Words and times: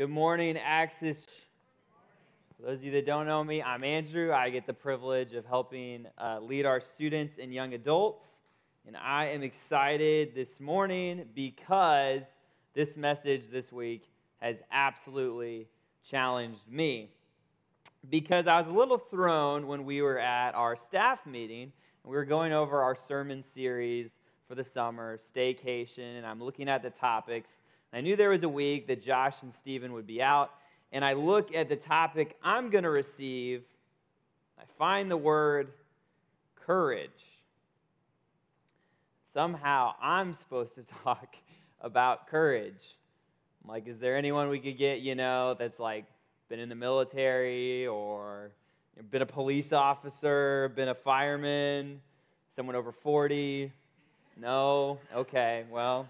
Good 0.00 0.08
morning, 0.08 0.56
Axis. 0.56 1.18
For 2.56 2.62
those 2.62 2.78
of 2.78 2.84
you 2.86 2.92
that 2.92 3.04
don't 3.04 3.26
know 3.26 3.44
me, 3.44 3.62
I'm 3.62 3.84
Andrew. 3.84 4.32
I 4.32 4.48
get 4.48 4.66
the 4.66 4.72
privilege 4.72 5.34
of 5.34 5.44
helping 5.44 6.06
uh, 6.16 6.38
lead 6.40 6.64
our 6.64 6.80
students 6.80 7.34
and 7.38 7.52
young 7.52 7.74
adults. 7.74 8.26
And 8.86 8.96
I 8.96 9.26
am 9.26 9.42
excited 9.42 10.34
this 10.34 10.58
morning 10.58 11.26
because 11.34 12.22
this 12.72 12.96
message 12.96 13.50
this 13.52 13.70
week 13.70 14.08
has 14.38 14.56
absolutely 14.72 15.68
challenged 16.08 16.66
me. 16.66 17.10
Because 18.08 18.46
I 18.46 18.58
was 18.58 18.68
a 18.70 18.74
little 18.74 18.96
thrown 18.96 19.66
when 19.66 19.84
we 19.84 20.00
were 20.00 20.18
at 20.18 20.54
our 20.54 20.76
staff 20.76 21.26
meeting 21.26 21.72
and 22.04 22.10
we 22.10 22.16
were 22.16 22.24
going 22.24 22.54
over 22.54 22.82
our 22.82 22.96
sermon 22.96 23.44
series 23.52 24.08
for 24.48 24.54
the 24.54 24.64
summer, 24.64 25.18
staycation, 25.18 26.16
and 26.16 26.24
I'm 26.24 26.42
looking 26.42 26.70
at 26.70 26.82
the 26.82 26.88
topics. 26.88 27.50
I 27.92 28.00
knew 28.00 28.14
there 28.14 28.30
was 28.30 28.44
a 28.44 28.48
week 28.48 28.86
that 28.86 29.02
Josh 29.02 29.42
and 29.42 29.52
Stephen 29.52 29.92
would 29.94 30.06
be 30.06 30.22
out, 30.22 30.52
and 30.92 31.04
I 31.04 31.14
look 31.14 31.54
at 31.54 31.68
the 31.68 31.76
topic 31.76 32.36
I'm 32.42 32.70
going 32.70 32.84
to 32.84 32.90
receive. 32.90 33.62
I 34.58 34.62
find 34.78 35.10
the 35.10 35.16
word 35.16 35.72
courage. 36.54 37.10
Somehow 39.34 39.94
I'm 40.00 40.34
supposed 40.34 40.76
to 40.76 40.82
talk 41.04 41.34
about 41.80 42.28
courage. 42.28 42.96
I'm 43.62 43.70
like, 43.70 43.88
is 43.88 43.98
there 43.98 44.16
anyone 44.16 44.48
we 44.48 44.60
could 44.60 44.78
get, 44.78 45.00
you 45.00 45.14
know, 45.14 45.54
that's 45.58 45.78
like 45.78 46.04
been 46.48 46.60
in 46.60 46.68
the 46.68 46.74
military 46.74 47.86
or 47.86 48.52
been 49.10 49.22
a 49.22 49.26
police 49.26 49.72
officer, 49.72 50.72
been 50.76 50.88
a 50.88 50.94
fireman, 50.94 52.00
someone 52.54 52.76
over 52.76 52.92
40? 52.92 53.72
No? 54.36 54.98
Okay, 55.14 55.64
well, 55.70 56.08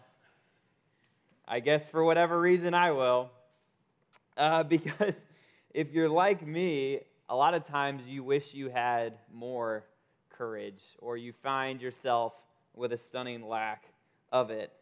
I 1.52 1.58
guess 1.58 1.84
for 1.88 2.04
whatever 2.04 2.40
reason 2.40 2.74
I 2.74 2.92
will. 2.92 3.28
Uh, 4.36 4.62
because 4.76 5.16
if 5.74 5.90
you're 5.90 6.08
like 6.08 6.46
me, 6.46 7.00
a 7.28 7.34
lot 7.34 7.54
of 7.54 7.66
times 7.66 8.04
you 8.06 8.22
wish 8.22 8.54
you 8.54 8.70
had 8.70 9.14
more 9.32 9.82
courage 10.30 10.80
or 11.00 11.16
you 11.16 11.32
find 11.32 11.82
yourself 11.82 12.34
with 12.76 12.92
a 12.92 12.96
stunning 12.96 13.48
lack 13.48 13.82
of 14.30 14.50
it. 14.50 14.72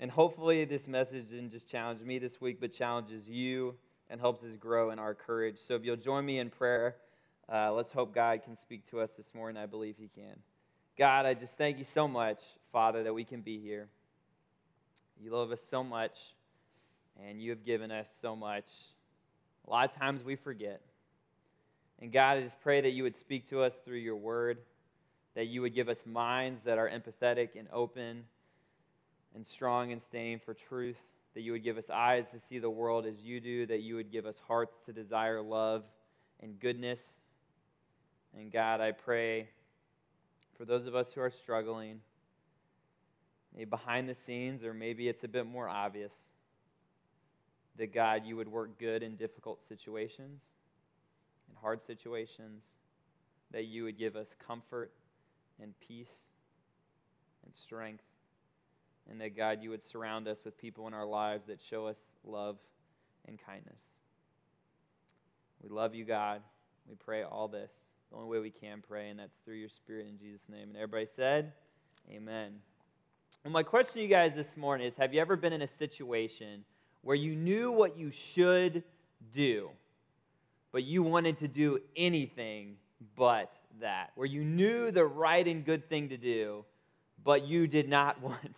And 0.00 0.10
hopefully, 0.10 0.64
this 0.64 0.88
message 0.88 1.28
didn't 1.28 1.52
just 1.52 1.68
challenge 1.68 2.00
me 2.00 2.18
this 2.18 2.40
week, 2.40 2.58
but 2.60 2.72
challenges 2.72 3.28
you 3.28 3.76
and 4.08 4.20
helps 4.20 4.42
us 4.42 4.56
grow 4.58 4.90
in 4.90 4.98
our 4.98 5.14
courage. 5.14 5.58
So, 5.64 5.74
if 5.74 5.84
you'll 5.84 5.94
join 5.94 6.26
me 6.26 6.40
in 6.40 6.50
prayer, 6.50 6.96
uh, 7.52 7.70
let's 7.72 7.92
hope 7.92 8.12
God 8.14 8.42
can 8.42 8.56
speak 8.56 8.90
to 8.90 9.00
us 9.00 9.10
this 9.16 9.32
morning. 9.32 9.62
I 9.62 9.66
believe 9.66 9.96
He 9.96 10.08
can. 10.08 10.36
God, 10.98 11.26
I 11.26 11.34
just 11.34 11.56
thank 11.56 11.78
you 11.78 11.84
so 11.84 12.08
much, 12.08 12.40
Father, 12.72 13.04
that 13.04 13.14
we 13.14 13.24
can 13.24 13.42
be 13.42 13.60
here. 13.60 13.88
You 15.22 15.32
love 15.32 15.52
us 15.52 15.60
so 15.68 15.84
much, 15.84 16.16
and 17.22 17.42
you 17.42 17.50
have 17.50 17.62
given 17.62 17.90
us 17.90 18.06
so 18.22 18.34
much. 18.34 18.64
A 19.66 19.70
lot 19.70 19.90
of 19.90 19.94
times 19.94 20.24
we 20.24 20.34
forget. 20.34 20.80
And 22.00 22.10
God, 22.10 22.38
I 22.38 22.42
just 22.42 22.58
pray 22.62 22.80
that 22.80 22.92
you 22.92 23.02
would 23.02 23.16
speak 23.16 23.50
to 23.50 23.60
us 23.60 23.74
through 23.84 23.98
your 23.98 24.16
word, 24.16 24.58
that 25.34 25.46
you 25.46 25.60
would 25.60 25.74
give 25.74 25.90
us 25.90 25.98
minds 26.06 26.62
that 26.64 26.78
are 26.78 26.88
empathetic 26.88 27.50
and 27.58 27.68
open 27.70 28.24
and 29.34 29.46
strong 29.46 29.92
and 29.92 30.02
standing 30.02 30.38
for 30.38 30.54
truth, 30.54 30.96
that 31.34 31.42
you 31.42 31.52
would 31.52 31.64
give 31.64 31.76
us 31.76 31.90
eyes 31.90 32.24
to 32.30 32.40
see 32.40 32.58
the 32.58 32.70
world 32.70 33.04
as 33.04 33.20
you 33.20 33.40
do, 33.40 33.66
that 33.66 33.82
you 33.82 33.96
would 33.96 34.10
give 34.10 34.24
us 34.24 34.36
hearts 34.48 34.74
to 34.86 34.92
desire 34.92 35.42
love 35.42 35.84
and 36.42 36.58
goodness. 36.58 37.00
And 38.38 38.50
God, 38.50 38.80
I 38.80 38.92
pray 38.92 39.50
for 40.56 40.64
those 40.64 40.86
of 40.86 40.94
us 40.94 41.12
who 41.12 41.20
are 41.20 41.30
struggling, 41.30 42.00
maybe 43.54 43.64
behind 43.64 44.08
the 44.08 44.14
scenes, 44.14 44.64
or 44.64 44.74
maybe 44.74 45.08
it's 45.08 45.24
a 45.24 45.28
bit 45.28 45.46
more 45.46 45.68
obvious, 45.68 46.12
that 47.76 47.92
God, 47.94 48.24
you 48.24 48.36
would 48.36 48.48
work 48.48 48.78
good 48.78 49.02
in 49.02 49.16
difficult 49.16 49.60
situations, 49.68 50.40
in 51.48 51.56
hard 51.60 51.80
situations, 51.86 52.64
that 53.52 53.64
you 53.64 53.84
would 53.84 53.98
give 53.98 54.16
us 54.16 54.28
comfort 54.46 54.92
and 55.60 55.74
peace 55.80 56.12
and 57.44 57.52
strength 57.54 58.04
and 59.10 59.20
that 59.20 59.36
God, 59.36 59.58
you 59.60 59.70
would 59.70 59.84
surround 59.84 60.28
us 60.28 60.38
with 60.44 60.56
people 60.56 60.86
in 60.86 60.94
our 60.94 61.04
lives 61.04 61.46
that 61.48 61.58
show 61.68 61.86
us 61.86 61.96
love 62.24 62.56
and 63.26 63.38
kindness. 63.44 63.82
We 65.62 65.68
love 65.68 65.94
you, 65.94 66.04
God. 66.04 66.42
We 66.88 66.94
pray 66.94 67.24
all 67.24 67.48
this 67.48 67.72
the 68.10 68.16
only 68.16 68.28
way 68.28 68.38
we 68.38 68.50
can 68.50 68.82
pray, 68.86 69.08
and 69.08 69.18
that's 69.18 69.36
through 69.44 69.54
your 69.54 69.68
Spirit 69.68 70.06
in 70.08 70.18
Jesus' 70.18 70.48
name. 70.48 70.68
And 70.68 70.76
everybody 70.76 71.06
said, 71.16 71.52
Amen. 72.10 72.54
Well, 73.42 73.52
my 73.52 73.62
question 73.62 73.94
to 73.94 74.02
you 74.02 74.08
guys 74.08 74.34
this 74.36 74.54
morning 74.54 74.86
is 74.86 74.92
Have 74.98 75.14
you 75.14 75.20
ever 75.20 75.34
been 75.34 75.54
in 75.54 75.62
a 75.62 75.68
situation 75.78 76.62
where 77.00 77.16
you 77.16 77.34
knew 77.34 77.72
what 77.72 77.96
you 77.96 78.10
should 78.10 78.84
do, 79.32 79.70
but 80.72 80.82
you 80.82 81.02
wanted 81.02 81.38
to 81.38 81.48
do 81.48 81.80
anything 81.96 82.76
but 83.16 83.50
that? 83.80 84.10
Where 84.14 84.26
you 84.26 84.44
knew 84.44 84.90
the 84.90 85.06
right 85.06 85.46
and 85.46 85.64
good 85.64 85.88
thing 85.88 86.10
to 86.10 86.18
do, 86.18 86.66
but 87.24 87.46
you 87.46 87.66
did 87.66 87.88
not 87.88 88.20
want 88.22 88.56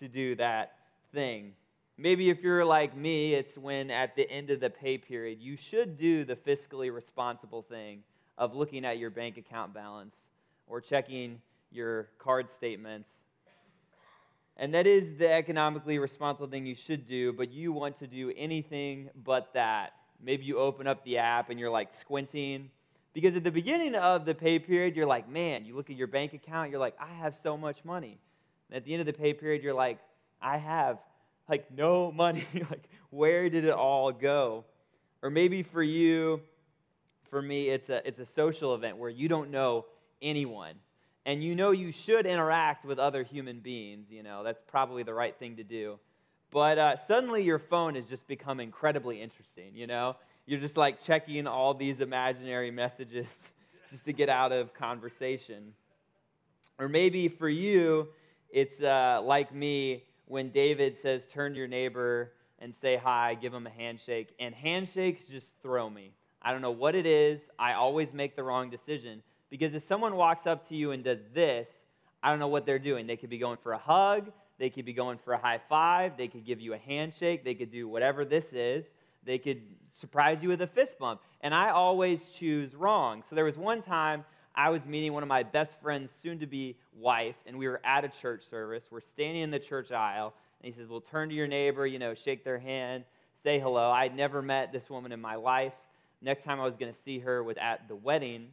to 0.00 0.08
do 0.08 0.34
that 0.34 0.74
thing. 1.14 1.54
Maybe 1.96 2.28
if 2.28 2.42
you're 2.42 2.64
like 2.66 2.94
me, 2.94 3.32
it's 3.32 3.56
when 3.56 3.90
at 3.90 4.16
the 4.16 4.30
end 4.30 4.50
of 4.50 4.60
the 4.60 4.68
pay 4.68 4.98
period, 4.98 5.40
you 5.40 5.56
should 5.56 5.96
do 5.96 6.24
the 6.24 6.36
fiscally 6.36 6.92
responsible 6.92 7.62
thing 7.62 8.02
of 8.36 8.54
looking 8.54 8.84
at 8.84 8.98
your 8.98 9.08
bank 9.08 9.38
account 9.38 9.72
balance 9.72 10.14
or 10.66 10.82
checking 10.82 11.40
your 11.72 12.10
card 12.18 12.48
statements. 12.54 13.08
And 14.60 14.74
that 14.74 14.86
is 14.86 15.16
the 15.16 15.32
economically 15.32 15.98
responsible 15.98 16.46
thing 16.46 16.66
you 16.66 16.74
should 16.74 17.08
do, 17.08 17.32
but 17.32 17.50
you 17.50 17.72
want 17.72 17.98
to 18.00 18.06
do 18.06 18.30
anything 18.36 19.08
but 19.24 19.54
that. 19.54 19.94
Maybe 20.22 20.44
you 20.44 20.58
open 20.58 20.86
up 20.86 21.02
the 21.02 21.16
app 21.16 21.48
and 21.48 21.58
you're 21.58 21.70
like 21.70 21.94
squinting. 21.94 22.70
Because 23.14 23.34
at 23.34 23.42
the 23.42 23.50
beginning 23.50 23.94
of 23.94 24.26
the 24.26 24.34
pay 24.34 24.58
period, 24.58 24.96
you're 24.96 25.06
like, 25.06 25.26
man, 25.30 25.64
you 25.64 25.74
look 25.74 25.88
at 25.88 25.96
your 25.96 26.08
bank 26.08 26.34
account, 26.34 26.70
you're 26.70 26.78
like, 26.78 26.94
I 27.00 27.08
have 27.14 27.34
so 27.42 27.56
much 27.56 27.86
money. 27.86 28.18
And 28.68 28.76
at 28.76 28.84
the 28.84 28.92
end 28.92 29.00
of 29.00 29.06
the 29.06 29.14
pay 29.14 29.32
period, 29.32 29.62
you're 29.62 29.72
like, 29.72 29.98
I 30.42 30.58
have 30.58 30.98
like 31.48 31.70
no 31.74 32.12
money. 32.14 32.44
like, 32.52 32.84
where 33.08 33.48
did 33.48 33.64
it 33.64 33.72
all 33.72 34.12
go? 34.12 34.66
Or 35.22 35.30
maybe 35.30 35.62
for 35.62 35.82
you, 35.82 36.42
for 37.30 37.40
me, 37.40 37.70
it's 37.70 37.88
a, 37.88 38.06
it's 38.06 38.20
a 38.20 38.26
social 38.26 38.74
event 38.74 38.98
where 38.98 39.10
you 39.10 39.26
don't 39.26 39.50
know 39.50 39.86
anyone. 40.20 40.74
And 41.26 41.44
you 41.44 41.54
know 41.54 41.70
you 41.70 41.92
should 41.92 42.26
interact 42.26 42.84
with 42.84 42.98
other 42.98 43.22
human 43.22 43.60
beings. 43.60 44.06
You 44.10 44.22
know, 44.22 44.42
that's 44.42 44.62
probably 44.66 45.02
the 45.02 45.14
right 45.14 45.36
thing 45.38 45.56
to 45.56 45.64
do. 45.64 45.98
But 46.50 46.78
uh, 46.78 46.96
suddenly 47.06 47.42
your 47.42 47.58
phone 47.58 47.94
has 47.94 48.06
just 48.06 48.26
become 48.26 48.58
incredibly 48.58 49.20
interesting. 49.20 49.72
You 49.74 49.86
know, 49.86 50.16
you're 50.46 50.60
just 50.60 50.76
like 50.76 51.04
checking 51.04 51.46
all 51.46 51.74
these 51.74 52.00
imaginary 52.00 52.70
messages 52.70 53.26
just 53.90 54.04
to 54.06 54.12
get 54.12 54.28
out 54.28 54.50
of 54.50 54.74
conversation. 54.74 55.74
Or 56.78 56.88
maybe 56.88 57.28
for 57.28 57.48
you, 57.48 58.08
it's 58.50 58.80
uh, 58.80 59.20
like 59.22 59.54
me 59.54 60.04
when 60.26 60.50
David 60.50 60.96
says, 61.00 61.26
Turn 61.32 61.52
to 61.52 61.58
your 61.58 61.68
neighbor 61.68 62.32
and 62.58 62.74
say 62.80 62.96
hi, 62.96 63.34
give 63.34 63.54
him 63.54 63.66
a 63.66 63.70
handshake. 63.70 64.34
And 64.38 64.54
handshakes 64.54 65.24
just 65.24 65.48
throw 65.62 65.88
me. 65.88 66.12
I 66.42 66.52
don't 66.52 66.62
know 66.62 66.70
what 66.70 66.94
it 66.94 67.06
is. 67.06 67.40
I 67.58 67.74
always 67.74 68.12
make 68.12 68.36
the 68.36 68.42
wrong 68.42 68.70
decision. 68.70 69.22
Because 69.50 69.74
if 69.74 69.86
someone 69.86 70.16
walks 70.16 70.46
up 70.46 70.68
to 70.68 70.76
you 70.76 70.92
and 70.92 71.04
does 71.04 71.18
this, 71.34 71.68
I 72.22 72.30
don't 72.30 72.38
know 72.38 72.48
what 72.48 72.64
they're 72.64 72.78
doing. 72.78 73.06
They 73.06 73.16
could 73.16 73.30
be 73.30 73.38
going 73.38 73.58
for 73.62 73.72
a 73.72 73.78
hug, 73.78 74.30
they 74.58 74.70
could 74.70 74.84
be 74.84 74.92
going 74.92 75.18
for 75.18 75.32
a 75.32 75.38
high 75.38 75.60
five, 75.68 76.16
they 76.16 76.28
could 76.28 76.44
give 76.44 76.60
you 76.60 76.74
a 76.74 76.78
handshake, 76.78 77.44
they 77.44 77.54
could 77.54 77.72
do 77.72 77.88
whatever 77.88 78.24
this 78.24 78.52
is. 78.52 78.84
They 79.24 79.38
could 79.38 79.60
surprise 79.92 80.42
you 80.42 80.48
with 80.48 80.62
a 80.62 80.66
fist 80.66 80.98
bump. 80.98 81.20
And 81.42 81.54
I 81.54 81.70
always 81.70 82.22
choose 82.32 82.74
wrong. 82.74 83.22
So 83.28 83.34
there 83.36 83.44
was 83.44 83.58
one 83.58 83.82
time 83.82 84.24
I 84.54 84.70
was 84.70 84.84
meeting 84.84 85.12
one 85.12 85.22
of 85.22 85.28
my 85.28 85.42
best 85.42 85.76
friend's 85.80 86.10
soon 86.22 86.38
to 86.40 86.46
be 86.46 86.76
wife, 86.94 87.36
and 87.46 87.56
we 87.56 87.68
were 87.68 87.80
at 87.84 88.04
a 88.04 88.08
church 88.08 88.42
service. 88.48 88.84
We're 88.90 89.00
standing 89.00 89.42
in 89.42 89.50
the 89.50 89.58
church 89.58 89.92
aisle, 89.92 90.34
and 90.62 90.72
he 90.72 90.78
says, 90.78 90.88
Well, 90.88 91.00
turn 91.00 91.28
to 91.28 91.34
your 91.34 91.46
neighbor, 91.46 91.86
you 91.86 91.98
know, 91.98 92.14
shake 92.14 92.44
their 92.44 92.58
hand, 92.58 93.04
say 93.42 93.58
hello. 93.58 93.90
I'd 93.90 94.16
never 94.16 94.42
met 94.42 94.72
this 94.72 94.90
woman 94.90 95.12
in 95.12 95.20
my 95.20 95.36
life. 95.36 95.74
Next 96.20 96.44
time 96.44 96.60
I 96.60 96.64
was 96.64 96.76
going 96.76 96.92
to 96.92 96.98
see 97.04 97.20
her 97.20 97.42
was 97.42 97.56
at 97.58 97.88
the 97.88 97.94
wedding. 97.94 98.48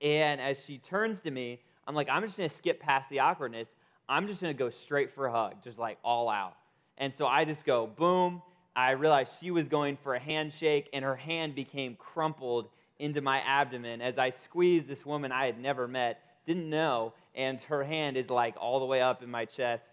And 0.00 0.40
as 0.40 0.62
she 0.64 0.78
turns 0.78 1.20
to 1.20 1.30
me, 1.30 1.60
I'm 1.86 1.94
like, 1.94 2.08
I'm 2.08 2.22
just 2.22 2.36
to 2.36 2.48
skip 2.48 2.80
past 2.80 3.08
the 3.10 3.20
awkwardness. 3.20 3.68
I'm 4.08 4.26
just 4.26 4.40
to 4.40 4.54
go 4.54 4.70
straight 4.70 5.12
for 5.14 5.26
a 5.26 5.32
hug, 5.32 5.62
just 5.62 5.78
like 5.78 5.98
all 6.04 6.28
out. 6.28 6.54
And 6.98 7.14
so 7.14 7.26
I 7.26 7.44
just 7.44 7.64
go, 7.64 7.86
boom. 7.86 8.42
I 8.76 8.92
realized 8.92 9.32
she 9.40 9.50
was 9.50 9.66
going 9.66 9.96
for 9.96 10.14
a 10.14 10.20
handshake, 10.20 10.88
and 10.92 11.04
her 11.04 11.16
hand 11.16 11.56
became 11.56 11.96
crumpled 11.96 12.68
into 13.00 13.20
my 13.20 13.40
abdomen 13.40 14.00
as 14.00 14.18
I 14.18 14.30
squeezed 14.30 14.86
this 14.86 15.04
woman 15.04 15.32
I 15.32 15.46
had 15.46 15.60
never 15.60 15.88
met, 15.88 16.20
didn't 16.46 16.68
know, 16.68 17.12
and 17.34 17.60
her 17.62 17.82
hand 17.82 18.16
is 18.16 18.30
like 18.30 18.54
all 18.60 18.78
the 18.80 18.86
way 18.86 19.00
up 19.00 19.22
in 19.22 19.30
my 19.30 19.44
chest. 19.44 19.84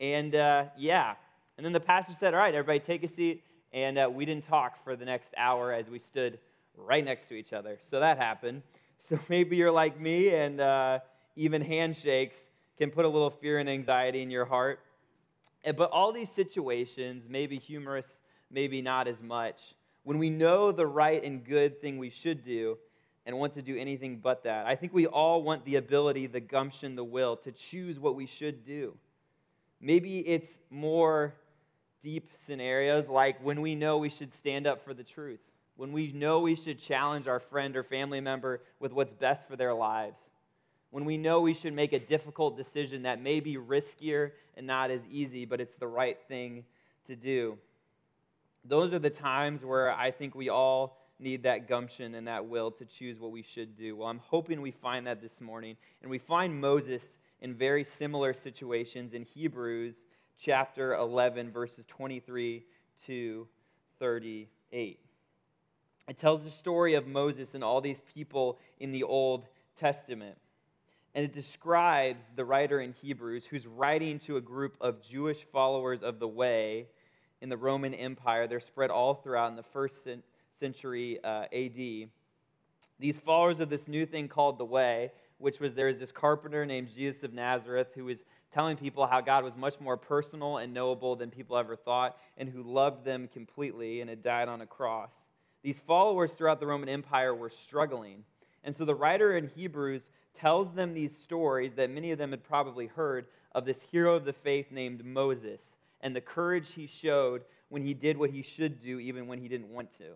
And 0.00 0.34
uh, 0.34 0.64
yeah. 0.76 1.14
And 1.56 1.64
then 1.64 1.72
the 1.72 1.80
pastor 1.80 2.12
said, 2.12 2.34
All 2.34 2.40
right, 2.40 2.54
everybody 2.54 2.80
take 2.80 3.02
a 3.02 3.08
seat. 3.08 3.42
And 3.72 3.98
uh, 3.98 4.08
we 4.10 4.24
didn't 4.24 4.46
talk 4.46 4.82
for 4.82 4.96
the 4.96 5.04
next 5.04 5.28
hour 5.36 5.72
as 5.72 5.90
we 5.90 5.98
stood 5.98 6.38
right 6.76 7.04
next 7.04 7.28
to 7.28 7.34
each 7.34 7.52
other. 7.52 7.78
So 7.90 8.00
that 8.00 8.16
happened. 8.18 8.62
So 9.08 9.18
maybe 9.28 9.56
you're 9.56 9.70
like 9.70 10.00
me, 10.00 10.34
and 10.34 10.60
uh, 10.60 11.00
even 11.36 11.62
handshakes 11.62 12.36
can 12.78 12.90
put 12.90 13.04
a 13.04 13.08
little 13.08 13.30
fear 13.30 13.58
and 13.58 13.68
anxiety 13.68 14.22
in 14.22 14.30
your 14.30 14.44
heart. 14.44 14.80
But 15.64 15.90
all 15.90 16.12
these 16.12 16.30
situations, 16.30 17.26
maybe 17.28 17.58
humorous, 17.58 18.06
maybe 18.50 18.80
not 18.80 19.08
as 19.08 19.20
much. 19.20 19.60
When 20.04 20.18
we 20.18 20.30
know 20.30 20.72
the 20.72 20.86
right 20.86 21.22
and 21.22 21.44
good 21.44 21.80
thing 21.80 21.98
we 21.98 22.10
should 22.10 22.44
do 22.44 22.78
and 23.26 23.38
want 23.38 23.54
to 23.54 23.62
do 23.62 23.76
anything 23.76 24.20
but 24.22 24.44
that. 24.44 24.66
I 24.66 24.74
think 24.74 24.94
we 24.94 25.06
all 25.06 25.42
want 25.42 25.64
the 25.66 25.76
ability, 25.76 26.28
the 26.28 26.40
gumption, 26.40 26.96
the 26.96 27.04
will 27.04 27.36
to 27.38 27.52
choose 27.52 27.98
what 27.98 28.14
we 28.14 28.24
should 28.24 28.64
do. 28.64 28.94
Maybe 29.82 30.20
it's 30.20 30.48
more 30.70 31.34
deep 32.02 32.30
scenarios 32.46 33.06
like 33.08 33.38
when 33.44 33.60
we 33.60 33.74
know 33.74 33.98
we 33.98 34.08
should 34.08 34.34
stand 34.34 34.66
up 34.66 34.82
for 34.82 34.94
the 34.94 35.04
truth, 35.04 35.40
when 35.78 35.92
we 35.92 36.10
know 36.10 36.40
we 36.40 36.56
should 36.56 36.80
challenge 36.80 37.28
our 37.28 37.38
friend 37.38 37.76
or 37.76 37.84
family 37.84 38.20
member 38.20 38.60
with 38.80 38.92
what's 38.92 39.12
best 39.12 39.46
for 39.46 39.54
their 39.54 39.72
lives, 39.72 40.18
when 40.90 41.04
we 41.04 41.16
know 41.16 41.40
we 41.40 41.54
should 41.54 41.72
make 41.72 41.92
a 41.92 42.00
difficult 42.00 42.56
decision 42.56 43.04
that 43.04 43.22
may 43.22 43.38
be 43.38 43.56
riskier 43.56 44.32
and 44.56 44.66
not 44.66 44.90
as 44.90 45.00
easy, 45.08 45.44
but 45.44 45.60
it's 45.60 45.76
the 45.76 45.86
right 45.86 46.18
thing 46.26 46.64
to 47.06 47.14
do. 47.14 47.56
Those 48.64 48.92
are 48.92 48.98
the 48.98 49.08
times 49.08 49.64
where 49.64 49.92
I 49.92 50.10
think 50.10 50.34
we 50.34 50.48
all 50.48 50.98
need 51.20 51.44
that 51.44 51.68
gumption 51.68 52.16
and 52.16 52.26
that 52.26 52.46
will 52.46 52.72
to 52.72 52.84
choose 52.84 53.20
what 53.20 53.30
we 53.30 53.42
should 53.42 53.76
do. 53.76 53.94
Well, 53.94 54.08
I'm 54.08 54.18
hoping 54.18 54.60
we 54.60 54.72
find 54.72 55.06
that 55.06 55.22
this 55.22 55.40
morning. 55.40 55.76
And 56.02 56.10
we 56.10 56.18
find 56.18 56.60
Moses 56.60 57.04
in 57.40 57.54
very 57.54 57.84
similar 57.84 58.34
situations 58.34 59.14
in 59.14 59.22
Hebrews 59.22 59.94
chapter 60.40 60.94
11, 60.94 61.52
verses 61.52 61.84
23 61.86 62.64
to 63.06 63.46
38. 64.00 65.07
It 66.08 66.18
tells 66.18 66.42
the 66.42 66.50
story 66.50 66.94
of 66.94 67.06
Moses 67.06 67.54
and 67.54 67.62
all 67.62 67.80
these 67.82 68.00
people 68.14 68.58
in 68.80 68.92
the 68.92 69.02
Old 69.02 69.46
Testament. 69.78 70.38
And 71.14 71.24
it 71.24 71.34
describes 71.34 72.24
the 72.34 72.44
writer 72.44 72.80
in 72.80 72.94
Hebrews 73.02 73.44
who's 73.44 73.66
writing 73.66 74.18
to 74.20 74.36
a 74.36 74.40
group 74.40 74.76
of 74.80 75.02
Jewish 75.02 75.44
followers 75.52 76.02
of 76.02 76.18
the 76.18 76.28
way 76.28 76.86
in 77.40 77.50
the 77.50 77.56
Roman 77.56 77.92
Empire. 77.92 78.46
They're 78.46 78.60
spread 78.60 78.90
all 78.90 79.14
throughout 79.14 79.50
in 79.50 79.56
the 79.56 79.62
first 79.62 80.06
century 80.58 81.22
uh, 81.22 81.44
AD. 81.52 82.08
These 82.98 83.18
followers 83.24 83.60
of 83.60 83.68
this 83.68 83.86
new 83.86 84.06
thing 84.06 84.28
called 84.28 84.58
the 84.58 84.64
way, 84.64 85.12
which 85.38 85.60
was 85.60 85.74
there 85.74 85.88
is 85.88 85.98
this 85.98 86.10
carpenter 86.10 86.64
named 86.64 86.88
Jesus 86.94 87.22
of 87.22 87.32
Nazareth 87.32 87.88
who 87.94 88.06
was 88.06 88.24
telling 88.52 88.76
people 88.76 89.06
how 89.06 89.20
God 89.20 89.44
was 89.44 89.56
much 89.56 89.78
more 89.78 89.96
personal 89.96 90.56
and 90.56 90.72
knowable 90.72 91.16
than 91.16 91.30
people 91.30 91.56
ever 91.56 91.76
thought, 91.76 92.16
and 92.38 92.48
who 92.48 92.62
loved 92.62 93.04
them 93.04 93.28
completely 93.28 94.00
and 94.00 94.08
had 94.08 94.22
died 94.22 94.48
on 94.48 94.62
a 94.62 94.66
cross. 94.66 95.12
These 95.62 95.80
followers 95.86 96.32
throughout 96.32 96.60
the 96.60 96.66
Roman 96.66 96.88
Empire 96.88 97.34
were 97.34 97.50
struggling. 97.50 98.24
And 98.64 98.76
so 98.76 98.84
the 98.84 98.94
writer 98.94 99.36
in 99.36 99.48
Hebrews 99.48 100.02
tells 100.38 100.72
them 100.72 100.94
these 100.94 101.16
stories 101.16 101.74
that 101.74 101.90
many 101.90 102.12
of 102.12 102.18
them 102.18 102.30
had 102.30 102.44
probably 102.44 102.86
heard 102.86 103.26
of 103.52 103.64
this 103.64 103.78
hero 103.90 104.14
of 104.14 104.24
the 104.24 104.32
faith 104.32 104.70
named 104.70 105.04
Moses 105.04 105.60
and 106.00 106.14
the 106.14 106.20
courage 106.20 106.72
he 106.72 106.86
showed 106.86 107.42
when 107.70 107.82
he 107.82 107.94
did 107.94 108.16
what 108.16 108.30
he 108.30 108.42
should 108.42 108.82
do, 108.82 108.98
even 108.98 109.26
when 109.26 109.40
he 109.40 109.48
didn't 109.48 109.72
want 109.72 109.92
to. 109.98 110.12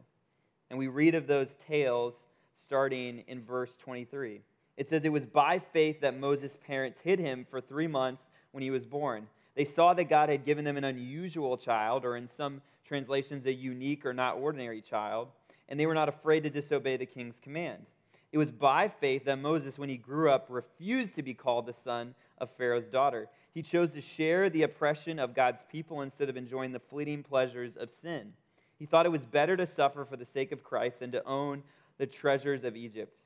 And 0.71 0.79
we 0.79 0.89
read 0.89 1.15
of 1.15 1.27
those 1.27 1.55
tales 1.67 2.15
starting 2.57 3.25
in 3.27 3.43
verse 3.43 3.75
23. 3.81 4.41
It 4.77 4.89
says, 4.89 5.05
It 5.05 5.13
was 5.13 5.27
by 5.27 5.59
faith 5.59 6.01
that 6.01 6.19
Moses' 6.19 6.57
parents 6.67 7.01
hid 7.01 7.19
him 7.19 7.47
for 7.51 7.61
three 7.61 7.87
months 7.87 8.31
when 8.53 8.63
he 8.63 8.71
was 8.71 8.85
born. 8.85 9.27
They 9.55 9.65
saw 9.65 9.93
that 9.95 10.05
God 10.05 10.29
had 10.29 10.47
given 10.47 10.65
them 10.65 10.77
an 10.77 10.85
unusual 10.85 11.59
child, 11.59 12.05
or 12.05 12.17
in 12.17 12.29
some 12.29 12.63
translations, 12.93 13.47
a 13.47 13.53
unique 13.53 14.05
or 14.05 14.13
not 14.13 14.37
ordinary 14.37 14.83
child, 14.83 15.29
and 15.71 15.81
they 15.81 15.87
were 15.87 15.95
not 15.95 16.11
afraid 16.11 16.43
to 16.43 16.51
disobey 16.51 16.99
the 16.99 17.07
king's 17.07 17.39
command. 17.41 17.87
It 18.33 18.37
was 18.37 18.51
by 18.51 18.87
faith 18.89 19.25
that 19.25 19.39
Moses, 19.39 19.79
when 19.79 19.89
he 19.89 19.97
grew 19.97 20.29
up, 20.29 20.45
refused 20.51 21.15
to 21.15 21.23
be 21.23 21.33
called 21.33 21.65
the 21.65 21.73
son 21.73 22.15
of 22.37 22.51
Pharaoh's 22.59 22.85
daughter. 22.85 23.29
He 23.55 23.63
chose 23.63 23.93
to 23.93 24.03
share 24.03 24.51
the 24.51 24.65
oppression 24.65 25.19
of 25.19 25.35
God's 25.35 25.63
people 25.73 26.03
instead 26.03 26.29
of 26.29 26.37
enjoying 26.37 26.73
the 26.73 26.81
fleeting 26.81 27.23
pleasures 27.23 27.79
of 27.79 27.89
sin. 28.03 28.35
He 28.79 28.85
thought 28.85 29.07
it 29.07 29.13
was 29.13 29.25
better 29.25 29.57
to 29.57 29.67
suffer 29.67 30.05
for 30.05 30.19
the 30.19 30.27
sake 30.27 30.53
of 30.53 30.63
Christ 30.63 31.01
than 31.01 31.13
to 31.13 31.25
own 31.25 31.63
the 31.97 32.07
treasures 32.07 32.63
of 32.63 32.77
Egypt. 32.77 33.17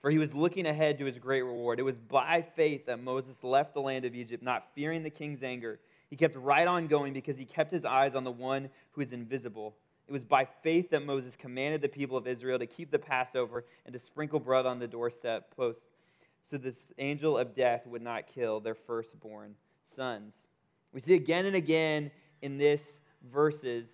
For 0.00 0.12
he 0.12 0.18
was 0.18 0.32
looking 0.32 0.66
ahead 0.66 0.98
to 0.98 1.06
his 1.06 1.18
great 1.18 1.42
reward. 1.42 1.80
It 1.80 1.84
was 1.84 1.96
by 1.96 2.46
faith 2.54 2.86
that 2.86 3.02
Moses 3.02 3.42
left 3.42 3.74
the 3.74 3.80
land 3.80 4.04
of 4.04 4.14
Egypt, 4.14 4.44
not 4.44 4.68
fearing 4.76 5.02
the 5.02 5.10
king's 5.10 5.42
anger. 5.42 5.80
He 6.10 6.16
kept 6.16 6.36
right 6.36 6.66
on 6.66 6.86
going 6.86 7.12
because 7.12 7.36
he 7.36 7.44
kept 7.44 7.72
his 7.72 7.84
eyes 7.84 8.14
on 8.14 8.24
the 8.24 8.30
one 8.30 8.70
who 8.92 9.00
is 9.00 9.12
invisible. 9.12 9.74
It 10.08 10.12
was 10.12 10.24
by 10.24 10.46
faith 10.62 10.90
that 10.90 11.04
Moses 11.04 11.34
commanded 11.36 11.82
the 11.82 11.88
people 11.88 12.16
of 12.16 12.28
Israel 12.28 12.58
to 12.58 12.66
keep 12.66 12.90
the 12.90 12.98
Passover 12.98 13.64
and 13.84 13.92
to 13.92 13.98
sprinkle 13.98 14.38
blood 14.38 14.66
on 14.66 14.78
the 14.78 14.86
doorstep 14.86 15.54
post 15.56 15.80
so 16.48 16.56
this 16.56 16.86
angel 16.98 17.36
of 17.36 17.56
death 17.56 17.86
would 17.86 18.02
not 18.02 18.28
kill 18.32 18.60
their 18.60 18.74
firstborn 18.74 19.54
sons. 19.94 20.32
We 20.92 21.00
see 21.00 21.14
again 21.14 21.46
and 21.46 21.56
again 21.56 22.12
in 22.40 22.56
this 22.56 22.80
verses 23.32 23.88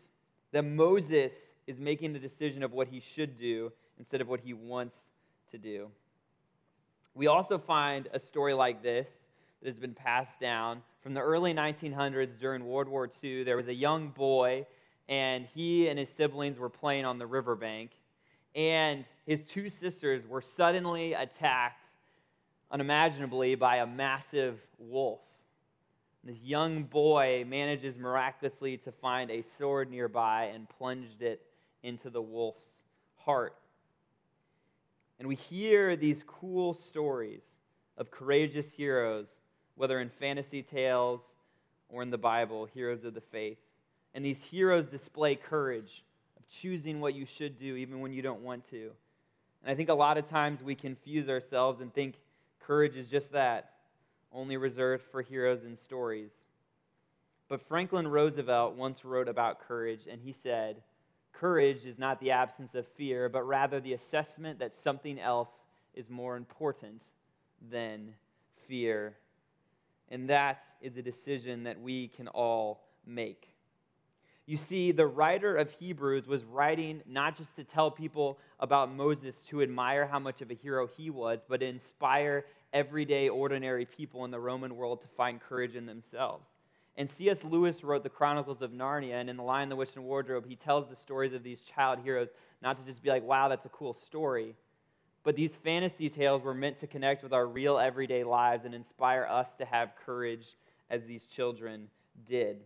that 0.52 0.64
Moses 0.64 1.32
is 1.66 1.78
making 1.78 2.12
the 2.12 2.18
decision 2.18 2.62
of 2.62 2.72
what 2.72 2.88
he 2.88 3.00
should 3.00 3.38
do 3.38 3.72
instead 3.98 4.20
of 4.20 4.28
what 4.28 4.40
he 4.40 4.52
wants 4.52 4.98
to 5.50 5.58
do. 5.58 5.88
We 7.14 7.26
also 7.26 7.58
find 7.58 8.08
a 8.12 8.18
story 8.18 8.52
like 8.52 8.82
this 8.82 9.08
that 9.62 9.68
has 9.68 9.78
been 9.78 9.94
passed 9.94 10.40
down 10.40 10.82
from 11.02 11.14
the 11.14 11.20
early 11.20 11.54
1900s 11.54 12.38
during 12.38 12.66
World 12.66 12.88
War 12.88 13.08
II. 13.22 13.44
There 13.44 13.56
was 13.56 13.68
a 13.68 13.74
young 13.74 14.08
boy, 14.08 14.66
and 15.08 15.46
he 15.54 15.88
and 15.88 15.98
his 15.98 16.08
siblings 16.10 16.58
were 16.58 16.68
playing 16.68 17.04
on 17.04 17.18
the 17.18 17.26
riverbank, 17.26 17.90
and 18.54 19.04
his 19.24 19.42
two 19.42 19.70
sisters 19.70 20.26
were 20.26 20.42
suddenly 20.42 21.12
attacked 21.12 21.88
unimaginably 22.70 23.54
by 23.54 23.76
a 23.76 23.86
massive 23.86 24.58
wolf. 24.78 25.20
This 26.24 26.38
young 26.42 26.84
boy 26.84 27.44
manages 27.46 27.98
miraculously 27.98 28.76
to 28.78 28.92
find 28.92 29.30
a 29.30 29.42
sword 29.58 29.90
nearby 29.90 30.50
and 30.54 30.68
plunged 30.68 31.22
it 31.22 31.42
into 31.82 32.10
the 32.10 32.22
wolf's 32.22 32.66
heart. 33.16 33.56
And 35.18 35.28
we 35.28 35.34
hear 35.34 35.96
these 35.96 36.24
cool 36.26 36.74
stories 36.74 37.42
of 37.96 38.10
courageous 38.10 38.72
heroes, 38.72 39.28
whether 39.76 40.00
in 40.00 40.10
fantasy 40.10 40.62
tales 40.62 41.20
or 41.88 42.02
in 42.02 42.10
the 42.10 42.18
Bible, 42.18 42.66
heroes 42.66 43.04
of 43.04 43.14
the 43.14 43.20
faith. 43.20 43.58
And 44.14 44.24
these 44.24 44.42
heroes 44.42 44.86
display 44.86 45.36
courage 45.36 46.04
of 46.38 46.48
choosing 46.48 47.00
what 47.00 47.14
you 47.14 47.26
should 47.26 47.58
do 47.58 47.76
even 47.76 48.00
when 48.00 48.12
you 48.12 48.22
don't 48.22 48.42
want 48.42 48.68
to. 48.70 48.90
And 49.62 49.70
I 49.70 49.74
think 49.74 49.88
a 49.88 49.94
lot 49.94 50.18
of 50.18 50.28
times 50.28 50.62
we 50.62 50.74
confuse 50.74 51.28
ourselves 51.28 51.80
and 51.80 51.92
think 51.92 52.16
courage 52.60 52.96
is 52.96 53.08
just 53.08 53.32
that, 53.32 53.72
only 54.32 54.56
reserved 54.56 55.04
for 55.10 55.22
heroes 55.22 55.64
and 55.64 55.78
stories. 55.78 56.30
But 57.48 57.60
Franklin 57.68 58.08
Roosevelt 58.08 58.74
once 58.74 59.04
wrote 59.04 59.28
about 59.28 59.66
courage, 59.68 60.06
and 60.10 60.20
he 60.20 60.32
said, 60.32 60.76
Courage 61.32 61.84
is 61.84 61.98
not 61.98 62.20
the 62.20 62.30
absence 62.30 62.74
of 62.74 62.86
fear, 62.86 63.28
but 63.28 63.42
rather 63.42 63.80
the 63.80 63.94
assessment 63.94 64.58
that 64.60 64.74
something 64.82 65.18
else 65.18 65.50
is 65.94 66.08
more 66.08 66.36
important 66.36 67.02
than 67.70 68.14
fear. 68.68 69.14
And 70.12 70.28
that 70.30 70.62
is 70.80 70.96
a 70.96 71.02
decision 71.02 71.64
that 71.64 71.80
we 71.80 72.08
can 72.08 72.28
all 72.28 72.84
make. 73.04 73.48
You 74.46 74.56
see, 74.56 74.92
the 74.92 75.06
writer 75.06 75.56
of 75.56 75.70
Hebrews 75.70 76.26
was 76.26 76.44
writing 76.44 77.00
not 77.06 77.36
just 77.36 77.56
to 77.56 77.64
tell 77.64 77.90
people 77.90 78.38
about 78.60 78.94
Moses 78.94 79.40
to 79.48 79.62
admire 79.62 80.06
how 80.06 80.18
much 80.18 80.40
of 80.42 80.50
a 80.50 80.54
hero 80.54 80.88
he 80.96 81.10
was, 81.10 81.38
but 81.48 81.60
to 81.60 81.66
inspire 81.66 82.44
everyday, 82.72 83.28
ordinary 83.28 83.86
people 83.86 84.24
in 84.24 84.30
the 84.30 84.40
Roman 84.40 84.76
world 84.76 85.00
to 85.02 85.08
find 85.16 85.40
courage 85.40 85.76
in 85.76 85.86
themselves. 85.86 86.44
And 86.96 87.10
C.S. 87.10 87.38
Lewis 87.44 87.82
wrote 87.82 88.02
the 88.02 88.10
Chronicles 88.10 88.60
of 88.60 88.72
Narnia, 88.72 89.14
and 89.14 89.30
in 89.30 89.36
The 89.36 89.42
Lion, 89.42 89.68
the 89.68 89.76
Witch, 89.76 89.96
and 89.96 90.04
Wardrobe, 90.04 90.44
he 90.46 90.56
tells 90.56 90.88
the 90.88 90.96
stories 90.96 91.32
of 91.32 91.42
these 91.42 91.60
child 91.60 92.00
heroes 92.02 92.28
not 92.60 92.78
to 92.78 92.84
just 92.84 93.02
be 93.02 93.08
like, 93.08 93.22
wow, 93.22 93.48
that's 93.48 93.64
a 93.64 93.70
cool 93.70 93.94
story, 93.94 94.54
but 95.24 95.36
these 95.36 95.54
fantasy 95.54 96.08
tales 96.08 96.42
were 96.42 96.54
meant 96.54 96.80
to 96.80 96.86
connect 96.86 97.22
with 97.22 97.32
our 97.32 97.46
real 97.46 97.78
everyday 97.78 98.24
lives 98.24 98.64
and 98.64 98.74
inspire 98.74 99.26
us 99.30 99.46
to 99.58 99.64
have 99.64 99.90
courage 100.04 100.56
as 100.90 101.04
these 101.04 101.24
children 101.24 101.88
did. 102.26 102.58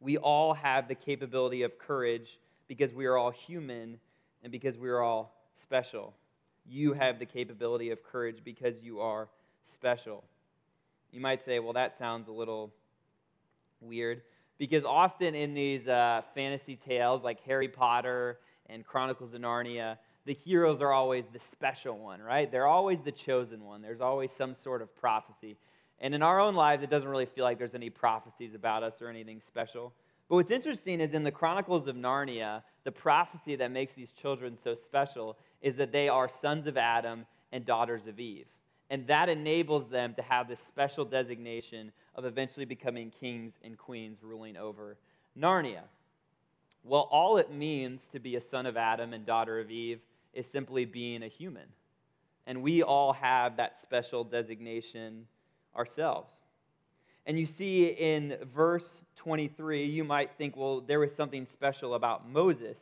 We 0.00 0.16
all 0.18 0.54
have 0.54 0.88
the 0.88 0.94
capability 0.94 1.62
of 1.62 1.78
courage 1.78 2.38
because 2.68 2.92
we 2.94 3.06
are 3.06 3.16
all 3.16 3.30
human 3.30 3.98
and 4.42 4.50
because 4.50 4.76
we 4.76 4.88
are 4.88 5.00
all 5.00 5.34
special. 5.54 6.14
You 6.66 6.92
have 6.94 7.18
the 7.18 7.26
capability 7.26 7.90
of 7.90 8.02
courage 8.02 8.38
because 8.44 8.82
you 8.82 9.00
are 9.00 9.28
special. 9.64 10.24
You 11.12 11.20
might 11.20 11.44
say, 11.44 11.58
well, 11.58 11.72
that 11.74 11.98
sounds 11.98 12.28
a 12.28 12.32
little 12.32 12.72
weird 13.80 14.22
because 14.58 14.84
often 14.84 15.34
in 15.34 15.54
these 15.54 15.88
uh, 15.88 16.22
fantasy 16.34 16.76
tales 16.76 17.22
like 17.22 17.40
Harry 17.44 17.68
Potter 17.68 18.38
and 18.68 18.86
Chronicles 18.86 19.32
of 19.34 19.40
Narnia, 19.40 19.96
the 20.26 20.34
heroes 20.34 20.82
are 20.82 20.92
always 20.92 21.24
the 21.32 21.38
special 21.38 21.98
one, 21.98 22.20
right? 22.20 22.50
They're 22.50 22.66
always 22.66 23.00
the 23.02 23.12
chosen 23.12 23.64
one. 23.64 23.82
There's 23.82 24.00
always 24.00 24.30
some 24.32 24.54
sort 24.54 24.82
of 24.82 24.94
prophecy. 24.96 25.56
And 26.00 26.14
in 26.14 26.22
our 26.22 26.40
own 26.40 26.54
lives, 26.54 26.82
it 26.82 26.90
doesn't 26.90 27.08
really 27.08 27.26
feel 27.26 27.44
like 27.44 27.58
there's 27.58 27.74
any 27.74 27.90
prophecies 27.90 28.54
about 28.54 28.82
us 28.82 29.00
or 29.00 29.08
anything 29.08 29.40
special. 29.46 29.92
But 30.28 30.36
what's 30.36 30.50
interesting 30.50 31.00
is 31.00 31.14
in 31.14 31.24
the 31.24 31.30
Chronicles 31.30 31.86
of 31.86 31.96
Narnia, 31.96 32.62
the 32.84 32.92
prophecy 32.92 33.56
that 33.56 33.70
makes 33.70 33.94
these 33.94 34.12
children 34.12 34.56
so 34.56 34.74
special 34.74 35.36
is 35.60 35.76
that 35.76 35.92
they 35.92 36.08
are 36.08 36.28
sons 36.28 36.66
of 36.66 36.76
Adam 36.76 37.26
and 37.52 37.66
daughters 37.66 38.06
of 38.06 38.20
Eve. 38.20 38.46
And 38.90 39.06
that 39.06 39.28
enables 39.28 39.88
them 39.88 40.14
to 40.14 40.22
have 40.22 40.48
this 40.48 40.60
special 40.60 41.04
designation 41.04 41.92
of 42.14 42.24
eventually 42.24 42.64
becoming 42.64 43.10
kings 43.10 43.54
and 43.62 43.76
queens 43.78 44.18
ruling 44.22 44.56
over 44.56 44.96
Narnia. 45.38 45.82
Well, 46.82 47.08
all 47.10 47.36
it 47.36 47.52
means 47.52 48.08
to 48.12 48.18
be 48.18 48.36
a 48.36 48.40
son 48.40 48.66
of 48.66 48.76
Adam 48.76 49.12
and 49.12 49.26
daughter 49.26 49.60
of 49.60 49.70
Eve 49.70 50.00
is 50.34 50.46
simply 50.46 50.84
being 50.84 51.22
a 51.22 51.28
human. 51.28 51.66
And 52.46 52.62
we 52.62 52.82
all 52.82 53.12
have 53.12 53.56
that 53.56 53.80
special 53.80 54.24
designation 54.24 55.26
ourselves. 55.76 56.32
And 57.26 57.38
you 57.38 57.46
see 57.46 57.86
in 57.86 58.36
verse 58.54 59.00
23, 59.16 59.84
you 59.84 60.04
might 60.04 60.32
think, 60.36 60.56
well, 60.56 60.80
there 60.80 60.98
was 60.98 61.12
something 61.14 61.46
special 61.46 61.94
about 61.94 62.28
Moses, 62.28 62.78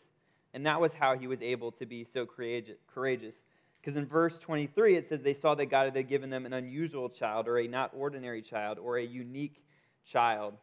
and 0.54 0.64
that 0.64 0.80
was 0.80 0.92
how 0.92 1.16
he 1.16 1.26
was 1.26 1.42
able 1.42 1.72
to 1.72 1.86
be 1.86 2.04
so 2.04 2.24
courageous. 2.24 3.34
Because 3.80 3.96
in 3.96 4.06
verse 4.06 4.38
23, 4.38 4.96
it 4.96 5.08
says 5.08 5.22
they 5.22 5.34
saw 5.34 5.54
that 5.56 5.66
God 5.66 5.94
had 5.94 6.08
given 6.08 6.30
them 6.30 6.46
an 6.46 6.52
unusual 6.52 7.08
child, 7.08 7.48
or 7.48 7.58
a 7.58 7.66
not 7.66 7.90
ordinary 7.94 8.42
child, 8.42 8.78
or 8.78 8.96
a 8.96 9.04
unique 9.04 9.62
child. 10.06 10.54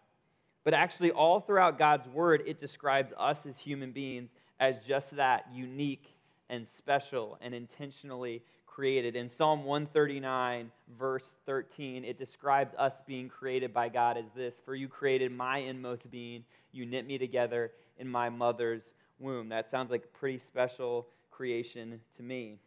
But 0.64 0.74
actually, 0.74 1.12
all 1.12 1.40
throughout 1.40 1.78
God's 1.78 2.08
word, 2.08 2.44
it 2.48 2.60
describes 2.60 3.14
us 3.18 3.38
as 3.48 3.58
human 3.58 3.92
beings 3.92 4.32
as 4.60 4.78
just 4.88 5.16
that 5.18 5.46
unique 5.54 6.15
and 6.50 6.68
special 6.70 7.38
and 7.42 7.54
intentionally 7.54 8.44
created. 8.66 9.16
In 9.16 9.30
Psalm 9.30 9.64
139, 9.64 10.72
verse 11.00 11.36
13, 11.46 12.04
it 12.04 12.20
describes 12.20 12.74
us 12.78 12.94
being 13.08 13.30
created 13.30 13.74
by 13.74 13.90
God 13.90 14.18
as 14.18 14.26
this 14.36 14.56
For 14.66 14.76
you 14.76 14.88
created 14.88 15.32
my 15.32 15.60
inmost 15.60 16.10
being, 16.12 16.44
you 16.72 16.86
knit 16.86 17.08
me 17.08 17.18
together 17.18 17.72
in 17.98 18.10
my 18.10 18.30
mother's 18.30 18.94
womb. 19.20 19.50
That 19.50 19.72
sounds 19.72 19.92
like 19.92 20.04
a 20.04 20.18
pretty 20.18 20.40
special 20.40 21.08
creation 21.32 22.02
to 22.18 22.24
me. 22.24 22.60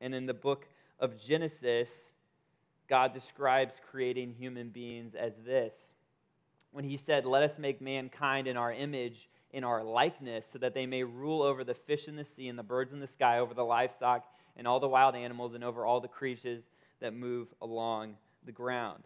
And 0.00 0.14
in 0.14 0.26
the 0.26 0.34
book 0.34 0.66
of 1.00 1.18
Genesis, 1.18 1.88
God 2.88 3.14
describes 3.14 3.80
creating 3.90 4.34
human 4.38 4.68
beings 4.68 5.14
as 5.14 5.32
this 5.44 5.74
when 6.76 6.84
he 6.84 6.98
said, 6.98 7.24
Let 7.24 7.42
us 7.42 7.58
make 7.58 7.80
mankind 7.80 8.46
in 8.46 8.58
our 8.58 8.72
image, 8.72 9.30
in 9.56 9.64
our 9.64 9.82
likeness, 9.82 10.44
so 10.52 10.58
that 10.58 10.74
they 10.74 10.84
may 10.84 11.02
rule 11.02 11.40
over 11.40 11.64
the 11.64 11.72
fish 11.72 12.08
in 12.08 12.14
the 12.14 12.26
sea 12.36 12.48
and 12.48 12.58
the 12.58 12.62
birds 12.62 12.92
in 12.92 13.00
the 13.00 13.06
sky, 13.06 13.38
over 13.38 13.54
the 13.54 13.64
livestock 13.64 14.22
and 14.54 14.68
all 14.68 14.78
the 14.78 14.86
wild 14.86 15.14
animals, 15.14 15.54
and 15.54 15.64
over 15.64 15.86
all 15.86 15.98
the 15.98 16.06
creatures 16.06 16.62
that 17.00 17.14
move 17.14 17.48
along 17.62 18.16
the 18.44 18.52
ground. 18.52 19.02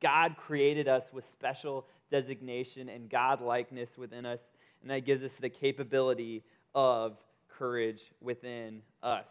God 0.00 0.36
created 0.38 0.88
us 0.88 1.04
with 1.12 1.28
special 1.28 1.86
designation 2.10 2.88
and 2.88 3.10
God 3.10 3.42
likeness 3.42 3.90
within 3.98 4.24
us, 4.24 4.40
and 4.80 4.90
that 4.90 5.04
gives 5.04 5.22
us 5.22 5.32
the 5.38 5.50
capability 5.50 6.42
of 6.74 7.18
courage 7.58 8.00
within 8.22 8.80
us. 9.02 9.26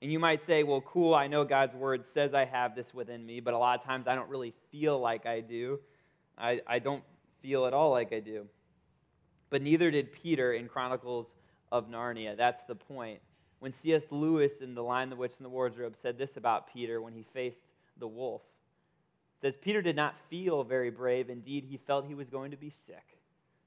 And 0.00 0.12
you 0.12 0.20
might 0.20 0.46
say, 0.46 0.62
well, 0.62 0.82
cool, 0.82 1.16
I 1.16 1.26
know 1.26 1.44
God's 1.44 1.74
word 1.74 2.04
says 2.14 2.32
I 2.32 2.44
have 2.44 2.76
this 2.76 2.94
within 2.94 3.26
me, 3.26 3.40
but 3.40 3.54
a 3.54 3.58
lot 3.58 3.80
of 3.80 3.84
times 3.84 4.06
I 4.06 4.14
don't 4.14 4.28
really 4.28 4.54
feel 4.70 5.00
like 5.00 5.26
I 5.26 5.40
do. 5.40 5.80
I, 6.38 6.60
I 6.64 6.78
don't 6.78 7.02
feel 7.40 7.66
at 7.66 7.74
all 7.74 7.90
like 7.90 8.12
I 8.12 8.20
do. 8.20 8.46
But 9.52 9.60
neither 9.60 9.90
did 9.90 10.14
Peter 10.14 10.54
in 10.54 10.66
Chronicles 10.66 11.34
of 11.70 11.90
Narnia. 11.90 12.34
That's 12.34 12.64
the 12.66 12.74
point. 12.74 13.20
When 13.58 13.74
C.S. 13.74 14.04
Lewis 14.10 14.50
in 14.62 14.74
The 14.74 14.82
Lion, 14.82 15.10
the 15.10 15.14
Witch, 15.14 15.34
and 15.36 15.44
the 15.44 15.50
Wardrobe 15.50 15.94
said 16.00 16.16
this 16.16 16.38
about 16.38 16.72
Peter 16.72 17.02
when 17.02 17.12
he 17.12 17.26
faced 17.34 17.60
the 18.00 18.08
wolf, 18.08 18.40
says, 19.42 19.54
Peter 19.60 19.82
did 19.82 19.94
not 19.94 20.14
feel 20.30 20.64
very 20.64 20.88
brave. 20.88 21.28
Indeed, 21.28 21.66
he 21.68 21.76
felt 21.76 22.06
he 22.06 22.14
was 22.14 22.30
going 22.30 22.50
to 22.52 22.56
be 22.56 22.72
sick. 22.86 23.04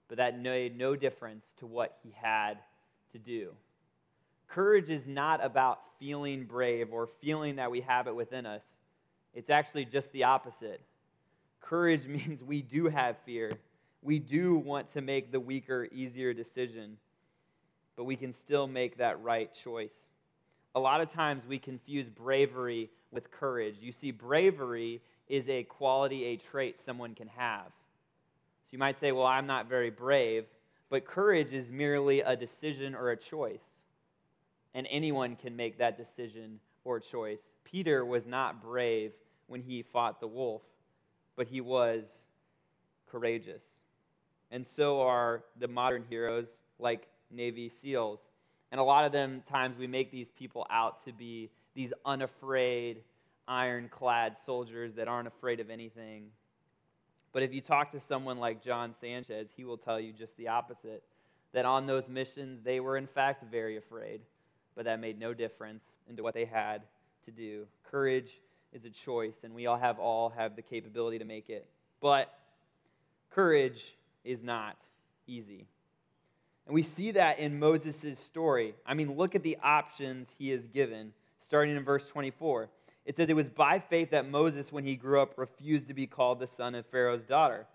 But 0.07 0.17
that 0.17 0.39
made 0.39 0.75
no 0.75 0.95
difference 0.95 1.45
to 1.59 1.67
what 1.67 1.95
he 2.01 2.11
had 2.19 2.57
to 3.11 3.19
do. 3.19 3.51
Courage 4.47 4.89
is 4.89 5.05
not 5.05 5.45
about 5.45 5.81
feeling 5.99 6.45
brave 6.45 6.91
or 6.91 7.09
feeling 7.21 7.57
that 7.57 7.69
we 7.69 7.81
have 7.81 8.07
it 8.07 8.15
within 8.15 8.47
us. 8.47 8.63
It's 9.35 9.51
actually 9.51 9.85
just 9.85 10.11
the 10.13 10.23
opposite. 10.23 10.81
Courage 11.61 12.05
means 12.07 12.43
we 12.43 12.63
do 12.63 12.87
have 12.87 13.17
fear. 13.23 13.51
We 14.05 14.19
do 14.19 14.55
want 14.55 14.93
to 14.93 15.01
make 15.01 15.31
the 15.31 15.39
weaker, 15.39 15.87
easier 15.91 16.33
decision, 16.33 16.97
but 17.95 18.03
we 18.03 18.15
can 18.15 18.33
still 18.33 18.67
make 18.67 18.97
that 18.97 19.21
right 19.23 19.49
choice. 19.63 19.95
A 20.75 20.79
lot 20.79 21.01
of 21.01 21.11
times 21.11 21.43
we 21.45 21.57
confuse 21.57 22.07
bravery 22.07 22.89
with 23.11 23.31
courage. 23.31 23.77
You 23.81 23.91
see, 23.91 24.11
bravery 24.11 25.01
is 25.27 25.49
a 25.49 25.63
quality, 25.63 26.25
a 26.25 26.37
trait 26.37 26.79
someone 26.85 27.15
can 27.15 27.29
have. 27.29 27.65
So 28.63 28.69
you 28.71 28.77
might 28.79 28.99
say, 28.99 29.11
well, 29.11 29.25
I'm 29.25 29.47
not 29.47 29.67
very 29.67 29.89
brave, 29.89 30.45
but 30.91 31.05
courage 31.05 31.51
is 31.51 31.71
merely 31.71 32.21
a 32.21 32.35
decision 32.35 32.93
or 32.93 33.09
a 33.09 33.17
choice. 33.17 33.65
And 34.75 34.85
anyone 34.91 35.35
can 35.35 35.55
make 35.55 35.79
that 35.79 35.97
decision 35.97 36.59
or 36.83 36.99
choice. 36.99 37.39
Peter 37.63 38.05
was 38.05 38.27
not 38.27 38.61
brave 38.61 39.13
when 39.47 39.61
he 39.61 39.81
fought 39.81 40.19
the 40.19 40.27
wolf 40.27 40.61
but 41.35 41.47
he 41.47 41.61
was 41.61 42.03
courageous. 43.11 43.63
And 44.51 44.65
so 44.67 45.01
are 45.01 45.43
the 45.59 45.67
modern 45.67 46.03
heroes 46.09 46.47
like 46.79 47.07
Navy 47.31 47.69
SEALs. 47.69 48.19
And 48.71 48.79
a 48.79 48.83
lot 48.83 49.05
of 49.05 49.11
them 49.11 49.43
times 49.49 49.77
we 49.77 49.87
make 49.87 50.11
these 50.11 50.31
people 50.37 50.65
out 50.69 51.03
to 51.05 51.13
be 51.13 51.49
these 51.75 51.93
unafraid, 52.05 53.03
ironclad 53.47 54.37
soldiers 54.45 54.93
that 54.95 55.07
aren't 55.07 55.27
afraid 55.27 55.59
of 55.59 55.69
anything. 55.69 56.27
But 57.31 57.43
if 57.43 57.53
you 57.53 57.61
talk 57.61 57.91
to 57.91 57.99
someone 57.99 58.39
like 58.39 58.63
John 58.63 58.95
Sanchez, 59.01 59.49
he 59.55 59.65
will 59.65 59.77
tell 59.77 59.99
you 59.99 60.13
just 60.13 60.37
the 60.37 60.47
opposite 60.47 61.03
that 61.53 61.65
on 61.65 61.85
those 61.85 62.07
missions, 62.07 62.61
they 62.63 62.79
were 62.79 62.97
in 62.97 63.07
fact 63.07 63.43
very 63.51 63.77
afraid, 63.77 64.21
but 64.75 64.85
that 64.85 64.99
made 64.99 65.19
no 65.19 65.33
difference 65.33 65.83
into 66.09 66.23
what 66.23 66.33
they 66.33 66.45
had 66.45 66.81
to 67.25 67.31
do. 67.31 67.65
Courage 67.89 68.41
is 68.73 68.83
a 68.85 68.89
choice, 68.89 69.35
and 69.43 69.53
we 69.53 69.65
all 69.65 69.77
have 69.77 69.99
all 69.99 70.29
have 70.29 70.55
the 70.55 70.61
capability 70.61 71.17
to 71.19 71.25
make 71.25 71.49
it. 71.49 71.65
But 72.01 72.33
courage 73.31 73.95
is 74.25 74.43
not 74.43 74.77
easy. 75.27 75.67
And 76.65 76.73
we 76.73 76.83
see 76.83 77.11
that 77.11 77.39
in 77.39 77.59
Moses' 77.59 78.19
story. 78.19 78.73
I 78.85 78.95
mean, 78.95 79.15
look 79.15 79.35
at 79.35 79.43
the 79.43 79.57
options 79.63 80.29
he 80.37 80.51
is 80.51 80.65
given, 80.67 81.13
starting 81.39 81.75
in 81.75 81.83
verse 81.83 82.05
24. 82.07 82.69
It 83.05 83.15
says, 83.15 83.29
It 83.29 83.35
was 83.35 83.49
by 83.49 83.79
faith 83.79 84.09
that 84.11 84.29
Moses, 84.29 84.71
when 84.71 84.83
he 84.83 84.95
grew 84.95 85.21
up, 85.21 85.37
refused 85.37 85.87
to 85.87 85.93
be 85.93 86.07
called 86.07 86.39
the 86.39 86.47
son 86.47 86.73
of 86.73 86.85
Pharaoh's 86.87 87.23
daughter. 87.23 87.67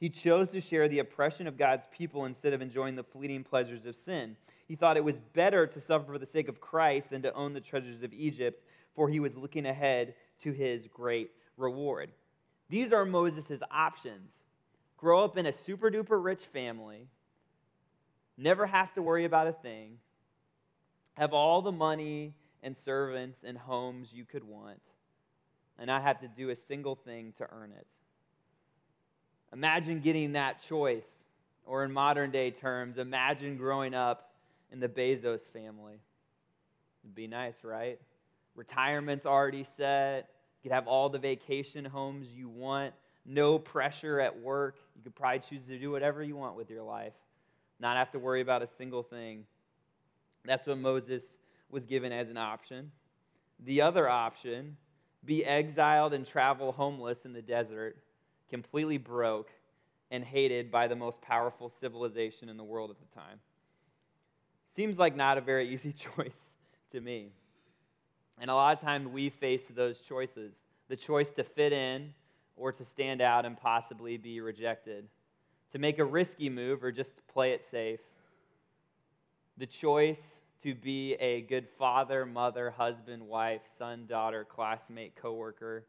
He 0.00 0.08
chose 0.08 0.48
to 0.50 0.60
share 0.60 0.88
the 0.88 1.00
oppression 1.00 1.46
of 1.46 1.58
God's 1.58 1.86
people 1.92 2.24
instead 2.24 2.52
of 2.52 2.62
enjoying 2.62 2.96
the 2.96 3.02
fleeting 3.02 3.44
pleasures 3.44 3.84
of 3.84 3.96
sin. 3.96 4.36
He 4.66 4.76
thought 4.76 4.96
it 4.96 5.04
was 5.04 5.20
better 5.34 5.66
to 5.66 5.80
suffer 5.80 6.04
for 6.12 6.18
the 6.18 6.26
sake 6.26 6.48
of 6.48 6.60
Christ 6.60 7.10
than 7.10 7.22
to 7.22 7.34
own 7.34 7.52
the 7.52 7.60
treasures 7.60 8.02
of 8.02 8.12
Egypt, 8.14 8.62
for 8.94 9.08
he 9.08 9.20
was 9.20 9.36
looking 9.36 9.66
ahead 9.66 10.14
to 10.42 10.52
his 10.52 10.86
great 10.92 11.30
reward. 11.56 12.10
These 12.68 12.92
are 12.92 13.04
Moses' 13.04 13.60
options 13.70 14.32
grow 14.98 15.24
up 15.24 15.38
in 15.38 15.46
a 15.46 15.52
super 15.52 15.90
duper 15.90 16.22
rich 16.22 16.44
family, 16.52 17.08
never 18.36 18.66
have 18.66 18.92
to 18.94 19.02
worry 19.02 19.24
about 19.24 19.46
a 19.46 19.52
thing, 19.52 19.98
have 21.14 21.32
all 21.32 21.62
the 21.62 21.72
money 21.72 22.34
and 22.62 22.76
servants 22.76 23.38
and 23.44 23.56
homes 23.56 24.12
you 24.12 24.24
could 24.24 24.44
want, 24.44 24.82
and 25.78 25.86
not 25.86 26.02
have 26.02 26.20
to 26.20 26.28
do 26.28 26.50
a 26.50 26.56
single 26.66 26.96
thing 26.96 27.32
to 27.38 27.46
earn 27.50 27.72
it. 27.72 27.86
Imagine 29.52 30.00
getting 30.00 30.32
that 30.32 30.60
choice, 30.68 31.08
or 31.64 31.84
in 31.84 31.92
modern 31.92 32.30
day 32.30 32.50
terms, 32.50 32.98
imagine 32.98 33.56
growing 33.56 33.94
up 33.94 34.32
in 34.72 34.80
the 34.80 34.88
Bezos 34.88 35.40
family. 35.52 36.00
It'd 37.04 37.14
be 37.14 37.28
nice, 37.28 37.62
right? 37.62 37.98
Retirement's 38.56 39.24
already 39.24 39.66
set. 39.76 40.28
You 40.62 40.70
could 40.70 40.74
have 40.74 40.88
all 40.88 41.08
the 41.08 41.18
vacation 41.18 41.84
homes 41.84 42.26
you 42.28 42.48
want. 42.48 42.92
No 43.24 43.58
pressure 43.58 44.20
at 44.20 44.40
work. 44.40 44.76
You 44.96 45.02
could 45.02 45.14
probably 45.14 45.40
choose 45.40 45.66
to 45.68 45.78
do 45.78 45.90
whatever 45.90 46.22
you 46.22 46.36
want 46.36 46.56
with 46.56 46.70
your 46.70 46.82
life, 46.82 47.14
not 47.80 47.96
have 47.96 48.10
to 48.12 48.18
worry 48.18 48.40
about 48.40 48.62
a 48.62 48.68
single 48.78 49.02
thing. 49.02 49.44
That's 50.44 50.66
what 50.66 50.78
Moses 50.78 51.22
was 51.70 51.84
given 51.84 52.12
as 52.12 52.30
an 52.30 52.36
option. 52.36 52.90
The 53.64 53.82
other 53.82 54.08
option, 54.08 54.76
be 55.24 55.44
exiled 55.44 56.14
and 56.14 56.26
travel 56.26 56.72
homeless 56.72 57.18
in 57.24 57.32
the 57.32 57.42
desert, 57.42 57.96
completely 58.48 58.98
broke 58.98 59.50
and 60.10 60.24
hated 60.24 60.70
by 60.70 60.88
the 60.88 60.96
most 60.96 61.20
powerful 61.20 61.70
civilization 61.80 62.48
in 62.48 62.56
the 62.56 62.64
world 62.64 62.90
at 62.90 62.96
the 62.98 63.20
time. 63.20 63.40
Seems 64.74 64.98
like 64.98 65.16
not 65.16 65.38
a 65.38 65.40
very 65.40 65.68
easy 65.74 65.92
choice 65.92 66.48
to 66.92 67.00
me. 67.00 67.32
And 68.40 68.50
a 68.50 68.54
lot 68.54 68.76
of 68.76 68.82
times 68.82 69.08
we 69.08 69.30
face 69.30 69.62
those 69.74 69.98
choices 70.00 70.54
the 70.88 70.96
choice 70.96 71.30
to 71.32 71.44
fit 71.44 71.72
in 71.74 72.14
or 72.58 72.72
to 72.72 72.84
stand 72.84 73.20
out 73.20 73.46
and 73.46 73.56
possibly 73.56 74.16
be 74.16 74.40
rejected, 74.40 75.06
to 75.72 75.78
make 75.78 75.98
a 75.98 76.04
risky 76.04 76.48
move 76.48 76.82
or 76.82 76.92
just 76.92 77.26
play 77.28 77.52
it 77.52 77.64
safe, 77.70 78.00
the 79.56 79.66
choice 79.66 80.20
to 80.62 80.74
be 80.74 81.14
a 81.14 81.42
good 81.42 81.68
father, 81.78 82.26
mother, 82.26 82.70
husband, 82.70 83.22
wife, 83.22 83.62
son, 83.76 84.06
daughter, 84.08 84.44
classmate, 84.44 85.14
coworker. 85.16 85.84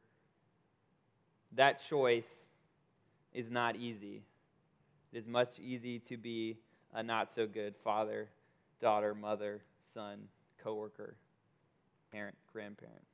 That 1.56 1.82
choice 1.88 2.30
is 3.34 3.50
not 3.50 3.76
easy. 3.76 4.22
It 5.12 5.18
is 5.18 5.28
much 5.28 5.60
easy 5.60 6.00
to 6.00 6.18
be 6.18 6.58
a 6.94 7.02
not 7.02 7.34
so 7.34 7.48
good 7.48 7.76
father, 7.84 8.30
daughter, 8.80 9.16
mother, 9.16 9.62
son, 9.94 10.20
coworker 10.64 11.16
parent, 12.12 12.36
grandparent. 12.52 13.09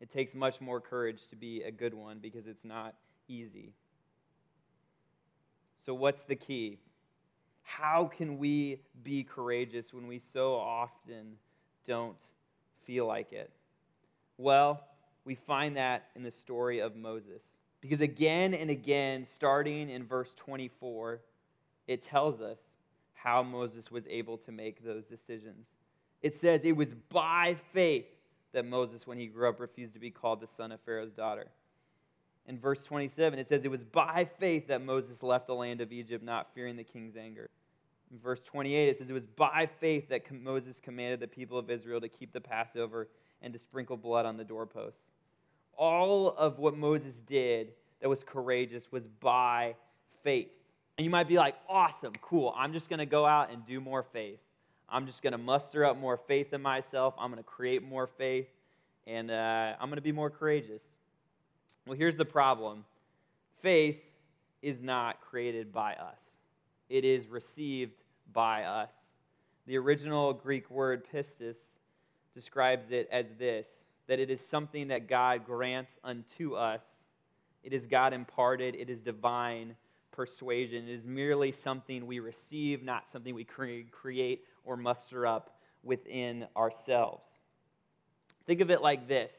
It 0.00 0.12
takes 0.12 0.34
much 0.34 0.60
more 0.60 0.80
courage 0.80 1.20
to 1.30 1.36
be 1.36 1.62
a 1.62 1.70
good 1.70 1.94
one 1.94 2.18
because 2.18 2.46
it's 2.46 2.64
not 2.64 2.94
easy. 3.28 3.72
So, 5.84 5.94
what's 5.94 6.22
the 6.22 6.36
key? 6.36 6.78
How 7.62 8.10
can 8.16 8.38
we 8.38 8.80
be 9.02 9.24
courageous 9.24 9.92
when 9.92 10.06
we 10.06 10.18
so 10.18 10.54
often 10.54 11.36
don't 11.86 12.20
feel 12.84 13.06
like 13.06 13.32
it? 13.32 13.50
Well, 14.38 14.82
we 15.24 15.34
find 15.34 15.76
that 15.76 16.06
in 16.16 16.22
the 16.22 16.30
story 16.30 16.80
of 16.80 16.96
Moses. 16.96 17.42
Because 17.80 18.00
again 18.00 18.54
and 18.54 18.70
again, 18.70 19.26
starting 19.34 19.90
in 19.90 20.04
verse 20.04 20.32
24, 20.36 21.20
it 21.86 22.02
tells 22.02 22.40
us 22.40 22.58
how 23.14 23.42
Moses 23.42 23.90
was 23.90 24.04
able 24.08 24.38
to 24.38 24.52
make 24.52 24.84
those 24.84 25.04
decisions. 25.04 25.66
It 26.22 26.38
says 26.40 26.62
it 26.64 26.76
was 26.76 26.94
by 27.10 27.56
faith 27.72 28.06
that 28.52 28.64
Moses, 28.64 29.06
when 29.06 29.18
he 29.18 29.26
grew 29.26 29.48
up, 29.48 29.60
refused 29.60 29.94
to 29.94 30.00
be 30.00 30.10
called 30.10 30.40
the 30.40 30.48
son 30.56 30.72
of 30.72 30.80
Pharaoh's 30.80 31.12
daughter. 31.12 31.46
In 32.46 32.58
verse 32.58 32.82
27, 32.82 33.38
it 33.38 33.48
says 33.48 33.64
it 33.64 33.70
was 33.70 33.84
by 33.84 34.28
faith 34.38 34.68
that 34.68 34.82
Moses 34.82 35.22
left 35.22 35.46
the 35.46 35.54
land 35.54 35.80
of 35.80 35.92
Egypt, 35.92 36.24
not 36.24 36.48
fearing 36.54 36.76
the 36.76 36.84
king's 36.84 37.16
anger. 37.16 37.50
In 38.10 38.18
verse 38.18 38.40
28, 38.40 38.88
it 38.88 38.98
says 38.98 39.10
it 39.10 39.12
was 39.12 39.26
by 39.26 39.68
faith 39.80 40.08
that 40.08 40.22
Moses 40.32 40.80
commanded 40.82 41.20
the 41.20 41.28
people 41.28 41.58
of 41.58 41.70
Israel 41.70 42.00
to 42.00 42.08
keep 42.08 42.32
the 42.32 42.40
Passover 42.40 43.08
and 43.42 43.52
to 43.52 43.58
sprinkle 43.58 43.98
blood 43.98 44.24
on 44.24 44.38
the 44.38 44.44
doorposts. 44.44 45.00
All 45.76 46.34
of 46.36 46.58
what 46.58 46.76
Moses 46.76 47.14
did 47.26 47.72
that 48.00 48.08
was 48.08 48.24
courageous 48.24 48.90
was 48.90 49.06
by 49.20 49.74
faith. 50.22 50.48
And 50.96 51.04
you 51.04 51.10
might 51.10 51.28
be 51.28 51.36
like, 51.36 51.54
awesome, 51.68 52.12
cool. 52.22 52.54
I'm 52.56 52.72
just 52.72 52.88
going 52.88 52.98
to 52.98 53.06
go 53.06 53.26
out 53.26 53.52
and 53.52 53.64
do 53.66 53.80
more 53.80 54.02
faith. 54.02 54.40
I'm 54.90 55.06
just 55.06 55.22
going 55.22 55.32
to 55.32 55.38
muster 55.38 55.84
up 55.84 55.98
more 55.98 56.16
faith 56.16 56.52
in 56.52 56.62
myself. 56.62 57.14
I'm 57.18 57.30
going 57.30 57.42
to 57.42 57.48
create 57.48 57.82
more 57.82 58.06
faith, 58.06 58.48
and 59.06 59.30
uh, 59.30 59.74
I'm 59.78 59.88
going 59.88 59.96
to 59.96 60.02
be 60.02 60.12
more 60.12 60.30
courageous. 60.30 60.82
Well, 61.86 61.96
here's 61.96 62.16
the 62.16 62.24
problem 62.24 62.84
faith 63.62 64.00
is 64.62 64.80
not 64.80 65.20
created 65.20 65.72
by 65.72 65.94
us, 65.94 66.18
it 66.88 67.04
is 67.04 67.26
received 67.26 67.92
by 68.32 68.64
us. 68.64 68.90
The 69.66 69.76
original 69.76 70.32
Greek 70.32 70.70
word 70.70 71.06
pistis 71.12 71.56
describes 72.34 72.90
it 72.90 73.08
as 73.12 73.26
this 73.38 73.66
that 74.06 74.18
it 74.18 74.30
is 74.30 74.40
something 74.40 74.88
that 74.88 75.06
God 75.06 75.44
grants 75.44 75.92
unto 76.02 76.54
us. 76.54 76.80
It 77.62 77.74
is 77.74 77.84
God 77.84 78.14
imparted, 78.14 78.74
it 78.74 78.88
is 78.88 79.00
divine 79.00 79.76
persuasion. 80.18 80.88
It 80.88 80.92
is 80.92 81.06
merely 81.06 81.52
something 81.52 82.04
we 82.04 82.18
receive, 82.18 82.82
not 82.82 83.04
something 83.12 83.36
we 83.36 83.44
create 83.44 84.44
or 84.64 84.76
muster 84.76 85.28
up 85.28 85.60
within 85.84 86.44
ourselves. 86.56 87.24
Think 88.44 88.60
of 88.60 88.68
it 88.68 88.82
like 88.82 89.06
this 89.06 89.30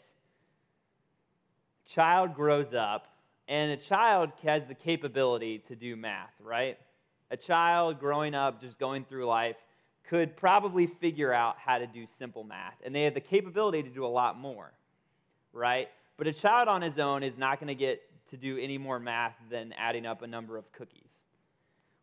child 1.86 2.34
grows 2.34 2.74
up, 2.74 3.08
and 3.50 3.74
a 3.74 3.76
child 3.76 4.32
has 4.42 4.68
the 4.68 4.74
capability 4.74 5.60
to 5.68 5.76
do 5.76 5.98
math, 5.98 6.32
right? 6.40 6.78
A 7.30 7.36
child 7.36 8.00
growing 8.00 8.34
up, 8.34 8.62
just 8.62 8.80
going 8.80 9.04
through 9.04 9.26
life, 9.26 9.58
could 10.08 10.38
probably 10.38 10.88
figure 10.88 11.34
out 11.34 11.58
how 11.58 11.78
to 11.78 11.88
do 11.88 12.06
simple 12.18 12.46
math, 12.46 12.76
and 12.86 12.96
they 12.96 13.04
have 13.04 13.16
the 13.16 13.20
capability 13.20 13.84
to 13.84 13.90
do 13.90 14.06
a 14.06 14.08
lot 14.08 14.40
more, 14.40 14.72
right? 15.52 15.90
But 16.16 16.28
a 16.28 16.34
child 16.34 16.70
on 16.70 16.82
his 16.82 17.00
own 17.00 17.22
is 17.22 17.38
not 17.38 17.60
going 17.60 17.68
to 17.68 17.76
get 17.76 18.02
to 18.30 18.38
do 18.38 18.58
any 18.58 18.78
more 18.78 19.00
math 19.00 19.36
than 19.50 19.74
adding 19.74 20.06
up 20.06 20.22
a 20.22 20.28
number 20.28 20.58
of 20.58 20.72
cookies 20.72 21.10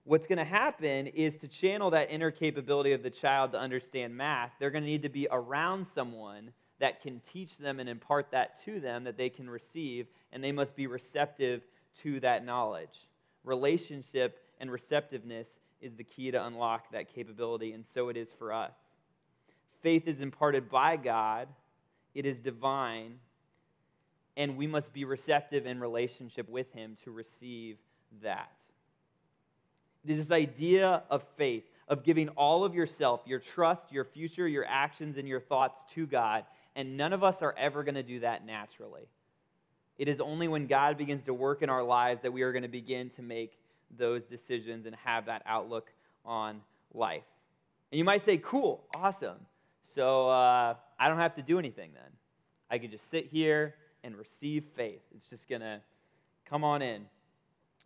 what's 0.06 0.28
going 0.28 0.38
to 0.38 0.45
happen 0.45 1.09
is 1.09 1.37
to 1.37 1.49
channel 1.49 1.90
that 1.90 2.11
inner 2.11 2.30
capability 2.30 2.92
of 2.92 3.02
the 3.02 3.11
child 3.11 3.52
to 3.52 3.59
understand 3.59 4.16
math, 4.16 4.52
they're 4.59 4.71
going 4.71 4.85
to 4.85 4.88
need 4.88 5.02
to 5.02 5.09
be 5.09 5.26
around 5.30 5.87
someone 5.95 6.52
that 6.78 7.02
can 7.02 7.21
teach 7.33 7.59
them 7.59 7.80
and 7.80 7.88
impart 7.88 8.30
that 8.30 8.64
to 8.64 8.78
them 8.78 9.02
that 9.04 9.16
they 9.16 9.28
can 9.28 9.50
receive, 9.50 10.06
and 10.33 10.42
they 10.42 10.52
must 10.52 10.76
be 10.76 10.87
receptive 10.87 11.62
to 12.02 12.21
that 12.21 12.45
knowledge. 12.45 13.09
Relationship 13.45 14.45
and 14.61 14.71
receptiveness 14.71 15.49
is 15.80 15.95
the 15.97 16.04
key 16.04 16.30
to 16.30 16.47
unlock 16.47 16.92
that 16.92 17.12
capability, 17.12 17.73
and 17.73 17.85
so 17.85 18.09
it 18.09 18.16
is 18.16 18.28
for 18.38 18.52
us. 18.52 18.75
Faith 19.82 20.06
is 20.06 20.21
imparted 20.21 20.71
by 20.71 20.97
God, 20.97 21.49
it 22.15 22.26
is 22.26 22.41
divine, 22.41 23.19
and 24.37 24.57
we 24.57 24.67
must 24.67 24.93
be 24.93 25.05
receptive 25.05 25.67
in 25.67 25.81
relationship 25.81 26.49
with 26.49 26.73
Him 26.73 26.97
to 27.05 27.11
receive 27.11 27.79
that 28.23 28.51
this 30.07 30.31
idea 30.31 31.03
of 31.11 31.23
faith, 31.37 31.65
of 31.89 32.05
giving 32.05 32.29
all 32.31 32.65
of 32.65 32.75
yourself, 32.75 33.21
your 33.27 33.39
trust, 33.39 33.91
your 33.91 34.05
future, 34.05 34.47
your 34.47 34.65
actions, 34.67 35.19
and 35.19 35.29
your 35.29 35.41
thoughts 35.41 35.81
to 35.95 36.07
God. 36.07 36.45
And 36.75 36.97
none 36.97 37.13
of 37.13 37.25
us 37.25 37.43
are 37.43 37.55
ever 37.57 37.83
going 37.83 37.95
to 37.95 38.03
do 38.03 38.21
that 38.21 38.47
naturally. 38.47 39.09
It 39.99 40.09
is 40.09 40.21
only 40.21 40.47
when 40.47 40.67
God 40.67 40.99
begins 40.99 41.25
to 41.25 41.35
work 41.35 41.63
in 41.63 41.71
our 41.71 41.83
lives 41.83 42.23
that 42.23 42.33
we 42.33 42.43
are 42.43 42.53
going 42.53 42.63
to 42.63 42.69
begin 42.69 43.11
to 43.11 43.23
make 43.23 43.59
those 43.97 44.23
decisions 44.25 44.87
and 44.87 44.95
have 44.97 45.27
that 45.27 45.43
outlook 45.47 45.91
on 46.25 46.61
life. 46.93 47.23
And 47.91 47.99
you 47.99 48.05
might 48.05 48.25
say, 48.25 48.37
cool, 48.39 48.85
awesome. 48.95 49.39
So 49.85 50.29
uh, 50.29 50.75
I 50.99 51.09
don't 51.09 51.19
have 51.19 51.37
to 51.37 51.43
do 51.43 51.59
anything 51.59 51.91
then. 51.95 52.11
I 52.69 52.79
can 52.79 52.91
just 52.91 53.09
sit 53.11 53.27
here 53.27 53.75
and 54.06 54.16
receive 54.16 54.64
faith. 54.76 55.02
It's 55.14 55.28
just 55.28 55.49
going 55.49 55.60
to 55.60 55.80
come 56.49 56.62
on 56.62 56.80
in. 56.80 57.06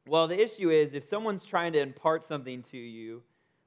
Well, 0.06 0.28
the 0.28 0.40
issue 0.40 0.70
is 0.70 0.92
if 0.92 1.08
someone's 1.08 1.44
trying 1.44 1.72
to 1.72 1.80
impart 1.80 2.24
something 2.24 2.62
to 2.70 2.76
you 2.76 3.22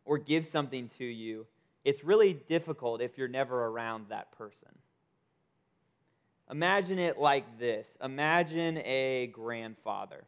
or 0.06 0.20
give 0.20 0.46
something 0.46 0.90
to 1.00 1.04
you, 1.04 1.48
it's 1.84 2.04
really 2.04 2.34
difficult 2.34 3.02
if 3.02 3.18
you're 3.18 3.28
never 3.28 3.66
around 3.66 4.06
that 4.10 4.32
person. 4.38 4.70
Imagine 6.52 7.00
it 7.00 7.18
like 7.18 7.60
this 7.60 7.88
Imagine 8.04 8.78
a 8.80 9.28
grandfather. 9.34 10.24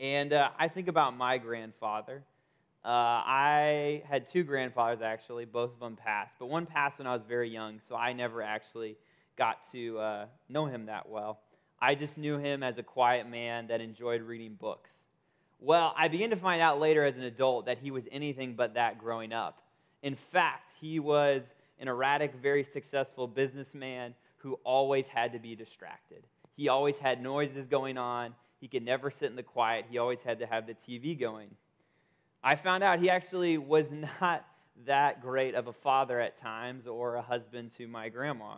And 0.00 0.32
uh, 0.32 0.50
I 0.58 0.68
think 0.68 0.88
about 0.88 1.16
my 1.16 1.38
grandfather. 1.38 2.22
Uh, 2.84 2.88
I 2.88 4.02
had 4.08 4.26
two 4.26 4.44
grandfathers 4.44 5.02
actually, 5.02 5.44
both 5.44 5.72
of 5.72 5.80
them 5.80 5.96
passed, 5.96 6.34
but 6.38 6.46
one 6.46 6.66
passed 6.66 6.98
when 6.98 7.06
I 7.06 7.12
was 7.12 7.22
very 7.28 7.50
young, 7.50 7.80
so 7.88 7.96
I 7.96 8.12
never 8.12 8.40
actually 8.40 8.96
got 9.38 9.58
to 9.72 9.98
uh, 9.98 10.26
know 10.48 10.66
him 10.66 10.86
that 10.86 11.08
well. 11.08 11.38
I 11.80 11.94
just 11.94 12.18
knew 12.18 12.36
him 12.38 12.62
as 12.62 12.76
a 12.76 12.82
quiet 12.82 13.28
man 13.28 13.68
that 13.68 13.80
enjoyed 13.80 14.20
reading 14.22 14.54
books. 14.60 14.90
Well, 15.60 15.94
I 15.96 16.08
began 16.08 16.30
to 16.30 16.36
find 16.36 16.60
out 16.60 16.80
later 16.80 17.04
as 17.04 17.16
an 17.16 17.22
adult 17.22 17.66
that 17.66 17.78
he 17.78 17.90
was 17.90 18.04
anything 18.10 18.54
but 18.54 18.74
that 18.74 18.98
growing 18.98 19.32
up. 19.32 19.62
In 20.02 20.16
fact, 20.32 20.72
he 20.80 20.98
was 20.98 21.42
an 21.80 21.88
erratic, 21.88 22.34
very 22.34 22.64
successful 22.64 23.26
businessman 23.26 24.14
who 24.38 24.58
always 24.64 25.06
had 25.06 25.32
to 25.32 25.38
be 25.38 25.54
distracted. 25.54 26.24
He 26.56 26.68
always 26.68 26.96
had 26.96 27.22
noises 27.22 27.66
going 27.66 27.96
on. 27.96 28.34
He 28.60 28.66
could 28.66 28.84
never 28.84 29.10
sit 29.10 29.30
in 29.30 29.36
the 29.36 29.42
quiet. 29.42 29.86
He 29.88 29.98
always 29.98 30.18
had 30.24 30.40
to 30.40 30.46
have 30.46 30.66
the 30.66 30.74
TV 30.88 31.18
going. 31.18 31.48
I 32.42 32.56
found 32.56 32.82
out 32.82 32.98
he 32.98 33.10
actually 33.10 33.58
was 33.58 33.86
not 34.20 34.44
that 34.86 35.22
great 35.22 35.54
of 35.54 35.66
a 35.66 35.72
father 35.72 36.20
at 36.20 36.38
times 36.38 36.86
or 36.86 37.16
a 37.16 37.22
husband 37.22 37.72
to 37.78 37.86
my 37.86 38.08
grandma. 38.08 38.56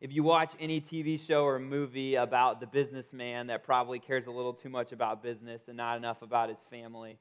If 0.00 0.12
you 0.12 0.22
watch 0.22 0.52
any 0.60 0.80
TV 0.80 1.20
show 1.20 1.44
or 1.44 1.58
movie 1.58 2.14
about 2.14 2.60
the 2.60 2.68
businessman 2.68 3.48
that 3.48 3.64
probably 3.64 3.98
cares 3.98 4.26
a 4.26 4.30
little 4.30 4.52
too 4.52 4.68
much 4.68 4.92
about 4.92 5.24
business 5.24 5.62
and 5.66 5.76
not 5.76 5.96
enough 5.96 6.22
about 6.22 6.50
his 6.50 6.60
family 6.70 7.18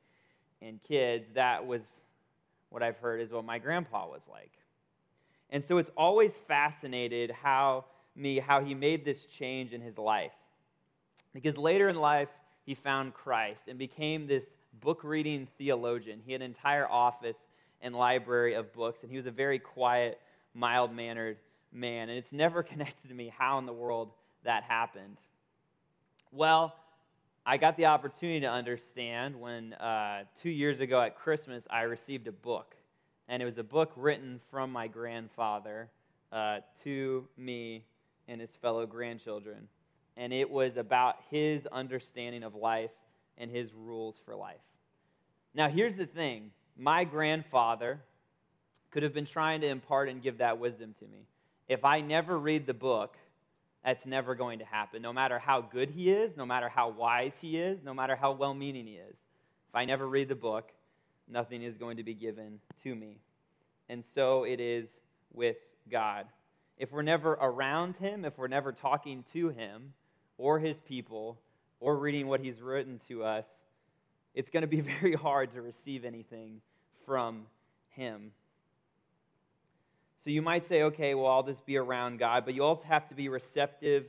and 0.62 0.80
kids, 0.84 1.26
that 1.34 1.66
was 1.66 1.82
what 2.70 2.84
I've 2.84 2.98
heard 2.98 3.20
is 3.20 3.32
what 3.32 3.46
my 3.46 3.58
grandpa 3.58 4.08
was 4.08 4.22
like. 4.30 4.52
And 5.50 5.64
so 5.66 5.80
it's 5.80 5.90
always 5.98 6.34
fascinated 6.48 7.32
how 7.32 7.86
me 8.16 8.38
how 8.38 8.64
he 8.64 8.76
made 8.76 9.06
this 9.06 9.26
change 9.26 9.74
in 9.74 9.82
his 9.82 9.98
life. 9.98 10.34
Because 11.34 11.58
later 11.58 11.90
in 11.90 11.96
life 11.96 12.30
he 12.64 12.76
found 12.76 13.16
Christ 13.16 13.62
and 13.68 13.80
became 13.80 14.28
this 14.28 14.44
book 14.82 15.04
reading 15.04 15.48
theologian. 15.58 16.22
He 16.24 16.32
had 16.32 16.42
an 16.42 16.46
entire 16.52 16.88
office 16.88 17.38
and 17.82 17.96
library 17.96 18.54
of 18.54 18.72
books 18.72 19.00
and 19.02 19.10
he 19.10 19.18
was 19.18 19.26
a 19.26 19.32
very 19.32 19.58
quiet, 19.58 20.20
mild-mannered 20.54 21.38
man. 21.72 22.10
And 22.10 22.18
it's 22.18 22.32
never 22.32 22.64
connected 22.72 23.08
to 23.08 23.14
me 23.14 23.32
how 23.36 23.58
in 23.60 23.66
the 23.66 23.74
world 23.74 24.12
that 24.44 24.64
happened. 24.64 25.18
Well, 26.32 26.74
I 27.46 27.58
got 27.58 27.78
the 27.78 27.86
opportunity 27.86 28.42
to 28.42 28.50
understand 28.50 29.40
when 29.40 29.74
uh, 29.74 30.24
two 30.42 30.50
years 30.50 30.80
ago 30.80 31.02
at 31.02 31.16
Christmas 31.16 31.66
I 31.70 31.84
received 31.84 32.28
a 32.28 32.32
book. 32.32 32.76
And 33.30 33.42
it 33.42 33.46
was 33.46 33.58
a 33.58 33.64
book 33.64 33.92
written 33.96 34.40
from 34.52 34.72
my 34.72 34.88
grandfather 34.88 35.90
uh, 36.32 36.60
to 36.84 37.28
me 37.38 37.84
and 38.28 38.42
his 38.42 38.50
fellow 38.62 38.86
grandchildren. 38.86 39.68
And 40.18 40.34
it 40.34 40.50
was 40.50 40.78
about 40.78 41.18
his 41.30 41.66
understanding 41.68 42.44
of 42.44 42.56
life 42.56 42.92
and 43.38 43.52
his 43.52 43.74
rules 43.74 44.22
for 44.26 44.36
life. 44.36 44.56
Now, 45.54 45.70
here's 45.70 45.96
the 45.96 46.06
thing 46.06 46.52
my 46.78 47.04
grandfather 47.04 48.00
could 48.92 49.04
have 49.04 49.14
been 49.14 49.26
trying 49.26 49.62
to 49.62 49.68
impart 49.68 50.10
and 50.10 50.22
give 50.22 50.40
that 50.40 50.60
wisdom 50.60 50.96
to 51.00 51.06
me 51.06 51.28
if 51.68 51.84
I 51.86 52.02
never 52.02 52.38
read 52.38 52.66
the 52.66 52.74
book, 52.74 53.16
that's 53.84 54.06
never 54.06 54.36
going 54.36 54.60
to 54.60 54.66
happen. 54.66 55.02
No 55.02 55.14
matter 55.14 55.40
how 55.40 55.62
good 55.62 55.90
he 55.90 56.10
is, 56.10 56.36
no 56.36 56.46
matter 56.46 56.70
how 56.70 56.90
wise 56.90 57.34
he 57.40 57.58
is, 57.58 57.80
no 57.84 57.94
matter 57.94 58.16
how 58.16 58.34
well 58.34 58.54
meaning 58.54 58.86
he 58.86 58.94
is. 58.94 59.16
If 59.70 59.76
I 59.76 59.86
never 59.86 60.08
read 60.08 60.30
the 60.30 60.36
book, 60.36 60.72
nothing 61.28 61.64
is 61.64 61.78
going 61.78 61.98
to 61.98 62.04
be 62.04 62.14
given 62.14 62.60
to 62.84 62.96
me. 62.96 63.18
And 63.90 64.04
so 64.14 64.44
it 64.44 64.60
is 64.60 64.88
with 65.34 65.58
God. 65.90 66.26
If 66.78 66.92
we're 66.92 67.02
never 67.02 67.34
around 67.34 67.96
him, 67.96 68.26
if 68.26 68.38
we're 68.38 68.48
never 68.48 68.72
talking 68.72 69.24
to 69.34 69.50
him 69.50 69.94
or 70.38 70.60
his 70.60 70.80
people 70.80 71.40
or 71.80 71.98
reading 71.98 72.28
what 72.28 72.42
he's 72.42 72.62
written 72.62 73.00
to 73.08 73.24
us, 73.24 73.46
it's 74.38 74.52
going 74.52 74.62
to 74.62 74.68
be 74.68 74.82
very 75.02 75.16
hard 75.16 75.52
to 75.54 75.62
receive 75.62 76.06
anything 76.06 76.62
from 77.06 77.48
Him. 77.90 78.32
So 80.20 80.30
you 80.30 80.42
might 80.42 80.68
say, 80.68 80.84
okay, 80.84 81.14
well, 81.14 81.28
I'll 81.28 81.44
just 81.44 81.66
be 81.66 81.78
around 81.78 82.18
God, 82.20 82.44
but 82.46 82.54
you 82.54 82.64
also 82.64 82.84
have 82.86 83.08
to 83.10 83.16
be 83.16 83.30
receptive 83.30 84.06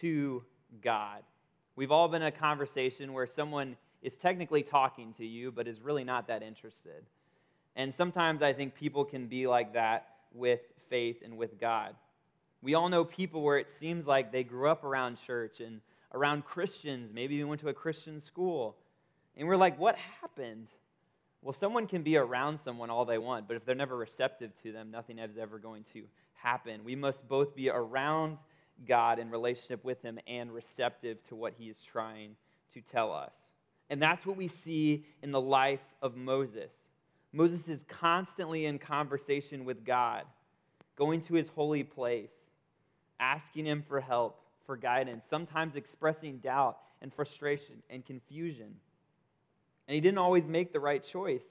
to 0.00 0.42
God. 0.82 1.22
We've 1.76 1.92
all 1.92 2.08
been 2.08 2.22
in 2.22 2.28
a 2.28 2.32
conversation 2.32 3.12
where 3.12 3.26
someone 3.26 3.76
is 4.02 4.16
technically 4.16 4.62
talking 4.62 5.14
to 5.14 5.26
you, 5.26 5.50
but 5.50 5.66
is 5.66 5.80
really 5.80 6.04
not 6.04 6.26
that 6.28 6.42
interested. 6.42 7.04
And 7.76 7.94
sometimes 7.94 8.42
I 8.42 8.52
think 8.52 8.74
people 8.74 9.04
can 9.04 9.26
be 9.26 9.46
like 9.46 9.74
that 9.74 10.08
with 10.32 10.60
faith 10.88 11.22
and 11.24 11.36
with 11.36 11.58
God. 11.60 11.94
We 12.62 12.74
all 12.74 12.88
know 12.88 13.04
people 13.04 13.42
where 13.42 13.58
it 13.58 13.70
seems 13.70 14.06
like 14.06 14.32
they 14.32 14.44
grew 14.44 14.68
up 14.68 14.84
around 14.84 15.16
church 15.16 15.60
and 15.60 15.80
around 16.12 16.44
Christians, 16.44 17.10
maybe 17.12 17.36
even 17.36 17.48
went 17.48 17.60
to 17.62 17.68
a 17.68 17.74
Christian 17.74 18.20
school. 18.20 18.76
And 19.36 19.48
we're 19.48 19.56
like, 19.56 19.78
what 19.78 19.96
happened? 20.20 20.68
Well, 21.44 21.52
someone 21.52 21.86
can 21.86 22.02
be 22.02 22.16
around 22.16 22.58
someone 22.60 22.88
all 22.88 23.04
they 23.04 23.18
want, 23.18 23.46
but 23.46 23.58
if 23.58 23.66
they're 23.66 23.74
never 23.74 23.98
receptive 23.98 24.50
to 24.62 24.72
them, 24.72 24.90
nothing 24.90 25.18
is 25.18 25.36
ever 25.36 25.58
going 25.58 25.84
to 25.92 26.04
happen. 26.32 26.84
We 26.84 26.96
must 26.96 27.28
both 27.28 27.54
be 27.54 27.68
around 27.68 28.38
God 28.88 29.18
in 29.18 29.30
relationship 29.30 29.84
with 29.84 30.00
Him 30.00 30.18
and 30.26 30.50
receptive 30.54 31.18
to 31.28 31.36
what 31.36 31.52
He 31.58 31.66
is 31.66 31.78
trying 31.92 32.36
to 32.72 32.80
tell 32.80 33.12
us. 33.12 33.32
And 33.90 34.00
that's 34.00 34.24
what 34.24 34.38
we 34.38 34.48
see 34.48 35.04
in 35.22 35.32
the 35.32 35.40
life 35.40 35.84
of 36.00 36.16
Moses. 36.16 36.72
Moses 37.30 37.68
is 37.68 37.84
constantly 37.88 38.64
in 38.64 38.78
conversation 38.78 39.66
with 39.66 39.84
God, 39.84 40.24
going 40.96 41.20
to 41.22 41.34
his 41.34 41.48
holy 41.48 41.82
place, 41.82 42.32
asking 43.20 43.66
Him 43.66 43.84
for 43.86 44.00
help, 44.00 44.40
for 44.64 44.78
guidance, 44.78 45.24
sometimes 45.28 45.76
expressing 45.76 46.38
doubt 46.38 46.78
and 47.02 47.12
frustration 47.12 47.82
and 47.90 48.02
confusion. 48.02 48.76
And 49.86 49.94
he 49.94 50.00
didn't 50.00 50.18
always 50.18 50.46
make 50.46 50.72
the 50.72 50.80
right 50.80 51.02
choice, 51.02 51.42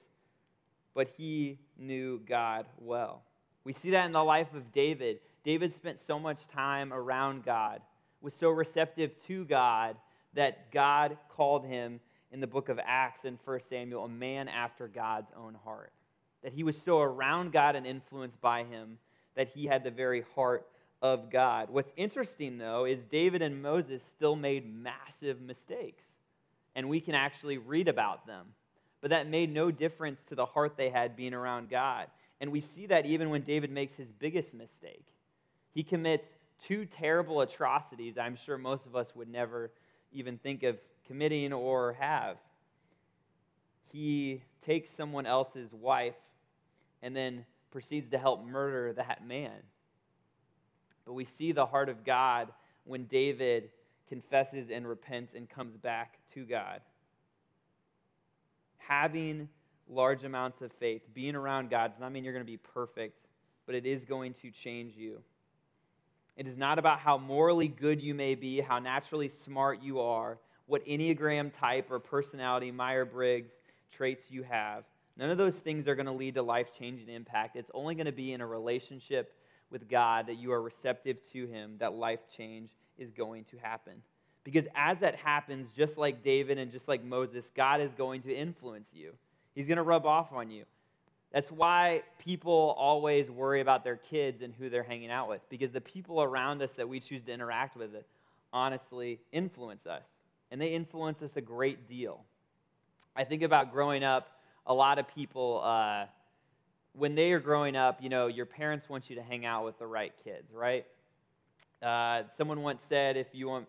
but 0.94 1.08
he 1.16 1.58
knew 1.78 2.20
God 2.26 2.66
well. 2.78 3.22
We 3.64 3.72
see 3.72 3.90
that 3.90 4.06
in 4.06 4.12
the 4.12 4.24
life 4.24 4.52
of 4.54 4.72
David. 4.72 5.20
David 5.44 5.74
spent 5.74 6.00
so 6.06 6.18
much 6.18 6.46
time 6.48 6.92
around 6.92 7.44
God, 7.44 7.80
was 8.20 8.34
so 8.34 8.50
receptive 8.50 9.12
to 9.26 9.44
God 9.44 9.96
that 10.34 10.72
God 10.72 11.16
called 11.28 11.64
him 11.64 12.00
in 12.32 12.40
the 12.40 12.46
book 12.46 12.68
of 12.68 12.80
Acts 12.84 13.24
and 13.24 13.38
1 13.44 13.60
Samuel 13.68 14.04
a 14.04 14.08
man 14.08 14.48
after 14.48 14.88
God's 14.88 15.30
own 15.36 15.56
heart. 15.64 15.92
That 16.42 16.52
he 16.52 16.64
was 16.64 16.76
so 16.76 17.00
around 17.00 17.52
God 17.52 17.76
and 17.76 17.86
influenced 17.86 18.40
by 18.40 18.64
him 18.64 18.98
that 19.36 19.48
he 19.48 19.66
had 19.66 19.84
the 19.84 19.90
very 19.90 20.24
heart 20.34 20.66
of 21.00 21.30
God. 21.30 21.70
What's 21.70 21.92
interesting, 21.96 22.58
though, 22.58 22.84
is 22.84 23.04
David 23.04 23.42
and 23.42 23.62
Moses 23.62 24.02
still 24.16 24.36
made 24.36 24.66
massive 24.66 25.40
mistakes 25.40 26.13
and 26.74 26.88
we 26.88 27.00
can 27.00 27.14
actually 27.14 27.58
read 27.58 27.88
about 27.88 28.26
them. 28.26 28.46
But 29.00 29.10
that 29.10 29.28
made 29.28 29.52
no 29.52 29.70
difference 29.70 30.20
to 30.28 30.34
the 30.34 30.46
heart 30.46 30.76
they 30.76 30.90
had 30.90 31.16
being 31.16 31.34
around 31.34 31.68
God. 31.68 32.06
And 32.40 32.50
we 32.50 32.60
see 32.60 32.86
that 32.86 33.06
even 33.06 33.30
when 33.30 33.42
David 33.42 33.70
makes 33.70 33.96
his 33.96 34.10
biggest 34.10 34.54
mistake. 34.54 35.06
He 35.72 35.82
commits 35.82 36.26
two 36.62 36.86
terrible 36.86 37.40
atrocities 37.40 38.16
I'm 38.18 38.36
sure 38.36 38.56
most 38.56 38.86
of 38.86 38.96
us 38.96 39.14
would 39.14 39.28
never 39.28 39.70
even 40.12 40.38
think 40.38 40.62
of 40.62 40.78
committing 41.06 41.52
or 41.52 41.94
have. 41.94 42.38
He 43.92 44.42
takes 44.64 44.90
someone 44.90 45.26
else's 45.26 45.72
wife 45.72 46.14
and 47.02 47.14
then 47.14 47.44
proceeds 47.70 48.10
to 48.10 48.18
help 48.18 48.44
murder 48.44 48.92
that 48.94 49.26
man. 49.26 49.52
But 51.04 51.12
we 51.12 51.24
see 51.24 51.52
the 51.52 51.66
heart 51.66 51.88
of 51.88 52.04
God 52.04 52.48
when 52.84 53.04
David 53.04 53.70
confesses 54.08 54.70
and 54.70 54.86
repents 54.86 55.34
and 55.34 55.48
comes 55.48 55.76
back 55.76 56.18
to 56.34 56.44
God. 56.44 56.80
Having 58.78 59.48
large 59.88 60.24
amounts 60.24 60.62
of 60.62 60.72
faith, 60.72 61.02
being 61.14 61.34
around 61.34 61.70
God, 61.70 61.92
does 61.92 62.00
not 62.00 62.12
mean 62.12 62.24
you're 62.24 62.32
going 62.32 62.44
to 62.44 62.50
be 62.50 62.56
perfect, 62.56 63.26
but 63.66 63.74
it 63.74 63.86
is 63.86 64.04
going 64.04 64.34
to 64.42 64.50
change 64.50 64.94
you. 64.96 65.20
It 66.36 66.46
is 66.46 66.58
not 66.58 66.78
about 66.78 66.98
how 66.98 67.16
morally 67.16 67.68
good 67.68 68.02
you 68.02 68.14
may 68.14 68.34
be, 68.34 68.60
how 68.60 68.78
naturally 68.78 69.28
smart 69.28 69.82
you 69.82 70.00
are, 70.00 70.38
what 70.66 70.84
Enneagram 70.86 71.52
type 71.58 71.90
or 71.90 72.00
personality, 72.00 72.70
Myers 72.70 73.08
Briggs 73.12 73.52
traits 73.92 74.30
you 74.30 74.42
have. 74.42 74.84
None 75.16 75.30
of 75.30 75.38
those 75.38 75.54
things 75.54 75.86
are 75.86 75.94
going 75.94 76.06
to 76.06 76.12
lead 76.12 76.34
to 76.34 76.42
life 76.42 76.68
changing 76.76 77.08
impact. 77.08 77.56
It's 77.56 77.70
only 77.72 77.94
going 77.94 78.06
to 78.06 78.12
be 78.12 78.32
in 78.32 78.40
a 78.40 78.46
relationship 78.46 79.32
with 79.70 79.88
God 79.88 80.26
that 80.26 80.36
you 80.36 80.52
are 80.52 80.60
receptive 80.60 81.18
to 81.32 81.46
Him 81.46 81.76
that 81.78 81.94
life 81.94 82.20
change 82.36 82.70
is 82.98 83.10
going 83.10 83.44
to 83.50 83.56
happen. 83.58 83.94
Because 84.44 84.66
as 84.74 84.98
that 85.00 85.16
happens, 85.16 85.70
just 85.76 85.96
like 85.96 86.22
David 86.22 86.58
and 86.58 86.70
just 86.70 86.86
like 86.86 87.02
Moses, 87.02 87.48
God 87.56 87.80
is 87.80 87.90
going 87.96 88.22
to 88.22 88.34
influence 88.34 88.88
you. 88.92 89.12
He's 89.54 89.66
going 89.66 89.76
to 89.76 89.82
rub 89.82 90.04
off 90.04 90.32
on 90.32 90.50
you. 90.50 90.64
That's 91.32 91.50
why 91.50 92.02
people 92.18 92.76
always 92.78 93.30
worry 93.30 93.60
about 93.60 93.82
their 93.82 93.96
kids 93.96 94.42
and 94.42 94.54
who 94.54 94.70
they're 94.70 94.84
hanging 94.84 95.10
out 95.10 95.28
with, 95.28 95.40
because 95.48 95.72
the 95.72 95.80
people 95.80 96.22
around 96.22 96.62
us 96.62 96.70
that 96.76 96.88
we 96.88 97.00
choose 97.00 97.22
to 97.24 97.32
interact 97.32 97.76
with 97.76 97.90
honestly 98.52 99.18
influence 99.32 99.86
us. 99.86 100.04
And 100.50 100.60
they 100.60 100.68
influence 100.68 101.22
us 101.22 101.32
a 101.36 101.40
great 101.40 101.88
deal. 101.88 102.20
I 103.16 103.24
think 103.24 103.42
about 103.42 103.72
growing 103.72 104.04
up, 104.04 104.28
a 104.66 104.74
lot 104.74 104.98
of 104.98 105.08
people, 105.08 105.60
uh, 105.64 106.04
when 106.92 107.16
they 107.16 107.32
are 107.32 107.40
growing 107.40 107.74
up, 107.74 108.00
you 108.00 108.08
know, 108.08 108.28
your 108.28 108.46
parents 108.46 108.88
want 108.88 109.10
you 109.10 109.16
to 109.16 109.22
hang 109.22 109.44
out 109.44 109.64
with 109.64 109.78
the 109.78 109.86
right 109.86 110.12
kids, 110.22 110.52
right? 110.52 110.86
Uh, 111.84 112.22
someone 112.36 112.62
once 112.62 112.82
said, 112.88 113.16
if 113.18 113.26
you 113.32 113.46
want 113.46 113.66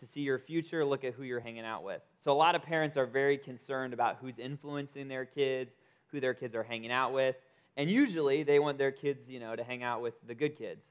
to 0.00 0.06
see 0.06 0.20
your 0.20 0.38
future, 0.38 0.84
look 0.84 1.04
at 1.04 1.12
who 1.12 1.22
you're 1.22 1.40
hanging 1.40 1.64
out 1.64 1.84
with. 1.84 2.00
So, 2.24 2.32
a 2.32 2.34
lot 2.34 2.54
of 2.54 2.62
parents 2.62 2.96
are 2.96 3.04
very 3.04 3.36
concerned 3.36 3.92
about 3.92 4.16
who's 4.20 4.38
influencing 4.38 5.06
their 5.06 5.26
kids, 5.26 5.72
who 6.10 6.18
their 6.18 6.32
kids 6.32 6.54
are 6.54 6.62
hanging 6.62 6.90
out 6.90 7.12
with. 7.12 7.36
And 7.76 7.90
usually 7.90 8.42
they 8.42 8.58
want 8.58 8.78
their 8.78 8.90
kids, 8.90 9.28
you 9.28 9.38
know, 9.38 9.54
to 9.54 9.62
hang 9.62 9.82
out 9.82 10.00
with 10.00 10.14
the 10.26 10.34
good 10.34 10.56
kids. 10.56 10.84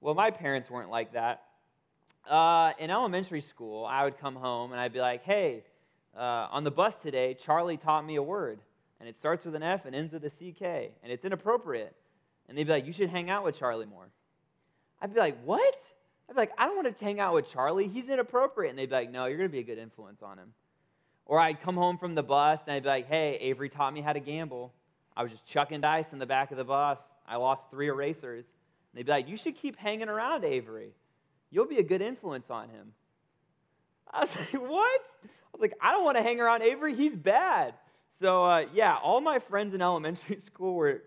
Well, 0.00 0.14
my 0.14 0.30
parents 0.30 0.68
weren't 0.68 0.90
like 0.90 1.14
that. 1.14 1.44
Uh, 2.28 2.72
in 2.78 2.90
elementary 2.90 3.40
school, 3.40 3.86
I 3.86 4.04
would 4.04 4.18
come 4.18 4.36
home 4.36 4.72
and 4.72 4.80
I'd 4.80 4.92
be 4.92 5.00
like, 5.00 5.24
hey, 5.24 5.64
uh, 6.16 6.48
on 6.50 6.64
the 6.64 6.70
bus 6.70 6.94
today, 7.02 7.34
Charlie 7.34 7.76
taught 7.78 8.04
me 8.04 8.16
a 8.16 8.22
word. 8.22 8.60
And 9.00 9.08
it 9.08 9.18
starts 9.18 9.44
with 9.44 9.54
an 9.54 9.62
F 9.62 9.86
and 9.86 9.94
ends 9.94 10.12
with 10.12 10.24
a 10.24 10.30
CK. 10.30 10.62
And 11.02 11.10
it's 11.10 11.24
inappropriate. 11.24 11.94
And 12.48 12.56
they'd 12.56 12.64
be 12.64 12.72
like, 12.72 12.86
you 12.86 12.92
should 12.92 13.08
hang 13.08 13.30
out 13.30 13.44
with 13.44 13.58
Charlie 13.58 13.86
more. 13.86 14.06
I'd 15.00 15.12
be 15.12 15.20
like, 15.20 15.42
what? 15.44 15.76
I'd 16.28 16.34
be 16.34 16.40
like, 16.40 16.52
I 16.56 16.66
don't 16.66 16.76
want 16.76 16.96
to 16.96 17.04
hang 17.04 17.20
out 17.20 17.34
with 17.34 17.50
Charlie. 17.50 17.88
He's 17.88 18.08
inappropriate. 18.08 18.70
And 18.70 18.78
they'd 18.78 18.88
be 18.88 18.94
like, 18.94 19.10
no, 19.10 19.26
you're 19.26 19.36
going 19.36 19.48
to 19.48 19.52
be 19.52 19.60
a 19.60 19.64
good 19.64 19.78
influence 19.78 20.22
on 20.22 20.38
him. 20.38 20.52
Or 21.26 21.38
I'd 21.38 21.60
come 21.62 21.76
home 21.76 21.98
from 21.98 22.14
the 22.14 22.22
bus 22.22 22.60
and 22.66 22.74
I'd 22.74 22.82
be 22.82 22.88
like, 22.88 23.06
hey, 23.06 23.38
Avery 23.40 23.68
taught 23.68 23.92
me 23.92 24.00
how 24.00 24.12
to 24.12 24.20
gamble. 24.20 24.72
I 25.16 25.22
was 25.22 25.32
just 25.32 25.46
chucking 25.46 25.80
dice 25.80 26.12
in 26.12 26.18
the 26.18 26.26
back 26.26 26.50
of 26.50 26.56
the 26.56 26.64
bus. 26.64 26.98
I 27.26 27.36
lost 27.36 27.70
three 27.70 27.88
erasers. 27.88 28.44
And 28.44 28.98
they'd 28.98 29.06
be 29.06 29.12
like, 29.12 29.28
you 29.28 29.36
should 29.36 29.56
keep 29.56 29.76
hanging 29.76 30.08
around 30.08 30.44
Avery. 30.44 30.92
You'll 31.50 31.66
be 31.66 31.78
a 31.78 31.82
good 31.82 32.02
influence 32.02 32.50
on 32.50 32.68
him. 32.68 32.92
I 34.10 34.20
was 34.20 34.30
like, 34.36 34.52
what? 34.62 35.00
I 35.24 35.28
was 35.52 35.60
like, 35.60 35.74
I 35.80 35.92
don't 35.92 36.04
want 36.04 36.16
to 36.16 36.22
hang 36.22 36.40
around 36.40 36.62
Avery. 36.62 36.94
He's 36.94 37.14
bad. 37.14 37.74
So, 38.20 38.44
uh, 38.44 38.66
yeah, 38.72 38.96
all 39.02 39.20
my 39.20 39.38
friends 39.38 39.74
in 39.74 39.82
elementary 39.82 40.40
school 40.44 40.74
were 40.74 41.02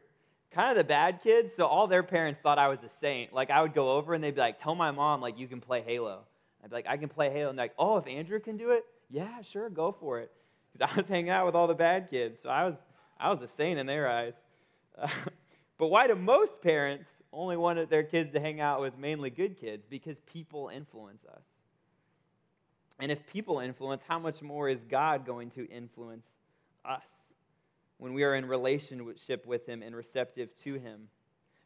kind 0.52 0.72
of 0.72 0.78
the 0.78 0.88
bad 0.88 1.22
kids, 1.24 1.54
so 1.56 1.66
all 1.66 1.88
their 1.88 2.04
parents 2.04 2.40
thought 2.42 2.58
I 2.58 2.68
was 2.68 2.80
a 2.80 2.90
saint. 3.02 3.34
Like 3.34 3.50
I 3.50 3.62
would 3.62 3.74
go 3.74 3.92
over 3.92 4.14
and 4.14 4.24
they'd 4.24 4.36
be 4.36 4.42
like, 4.42 4.62
"Tell 4.62 4.76
my 4.76 4.92
mom 4.92 5.22
like 5.22 5.38
you 5.38 5.48
can 5.48 5.62
play 5.62 5.82
Halo." 5.82 6.22
I'd 6.64 6.70
be 6.70 6.76
like, 6.76 6.88
"I 6.88 6.98
can 6.98 7.10
play 7.10 7.30
Halo." 7.32 7.50
And 7.50 7.58
they're 7.58 7.66
like, 7.66 7.76
"Oh, 7.78 7.98
if 7.98 8.08
Andrew 8.08 8.40
can 8.40 8.58
do 8.58 8.72
it, 8.72 8.86
yeah, 9.10 9.42
sure, 9.42 9.70
go 9.70 9.92
for 9.92 10.20
it." 10.20 10.32
Because 10.74 10.92
I 10.92 10.98
was 11.00 11.08
hanging 11.10 11.30
out 11.30 11.46
with 11.46 11.56
all 11.56 11.68
the 11.68 11.74
bad 11.76 12.10
kids, 12.10 12.40
so 12.42 12.50
I 12.50 12.66
was 12.66 12.76
I 13.20 13.30
was 13.32 13.42
a 13.42 13.48
saint 13.48 13.80
in 13.80 13.86
their 13.86 14.10
eyes. 14.10 14.34
But 15.78 15.88
why 15.88 16.08
do 16.08 16.16
most 16.16 16.62
parents 16.62 17.06
only 17.32 17.56
want 17.56 17.90
their 17.90 18.04
kids 18.04 18.34
to 18.34 18.40
hang 18.40 18.60
out 18.60 18.82
with 18.82 18.98
mainly 18.98 19.30
good 19.30 19.60
kids? 19.60 19.86
Because 19.90 20.18
people 20.26 20.70
influence 20.74 21.24
us. 21.26 21.44
And 23.00 23.12
if 23.12 23.26
people 23.28 23.60
influence, 23.60 24.02
how 24.08 24.18
much 24.18 24.42
more 24.42 24.70
is 24.70 24.80
God 24.90 25.26
going 25.26 25.52
to 25.52 25.68
influence 25.70 26.26
us? 26.84 27.04
When 27.98 28.14
we 28.14 28.24
are 28.24 28.36
in 28.36 28.46
relationship 28.46 29.46
with 29.46 29.68
Him 29.68 29.82
and 29.82 29.96
receptive 29.96 30.50
to 30.64 30.76
Him. 30.76 31.08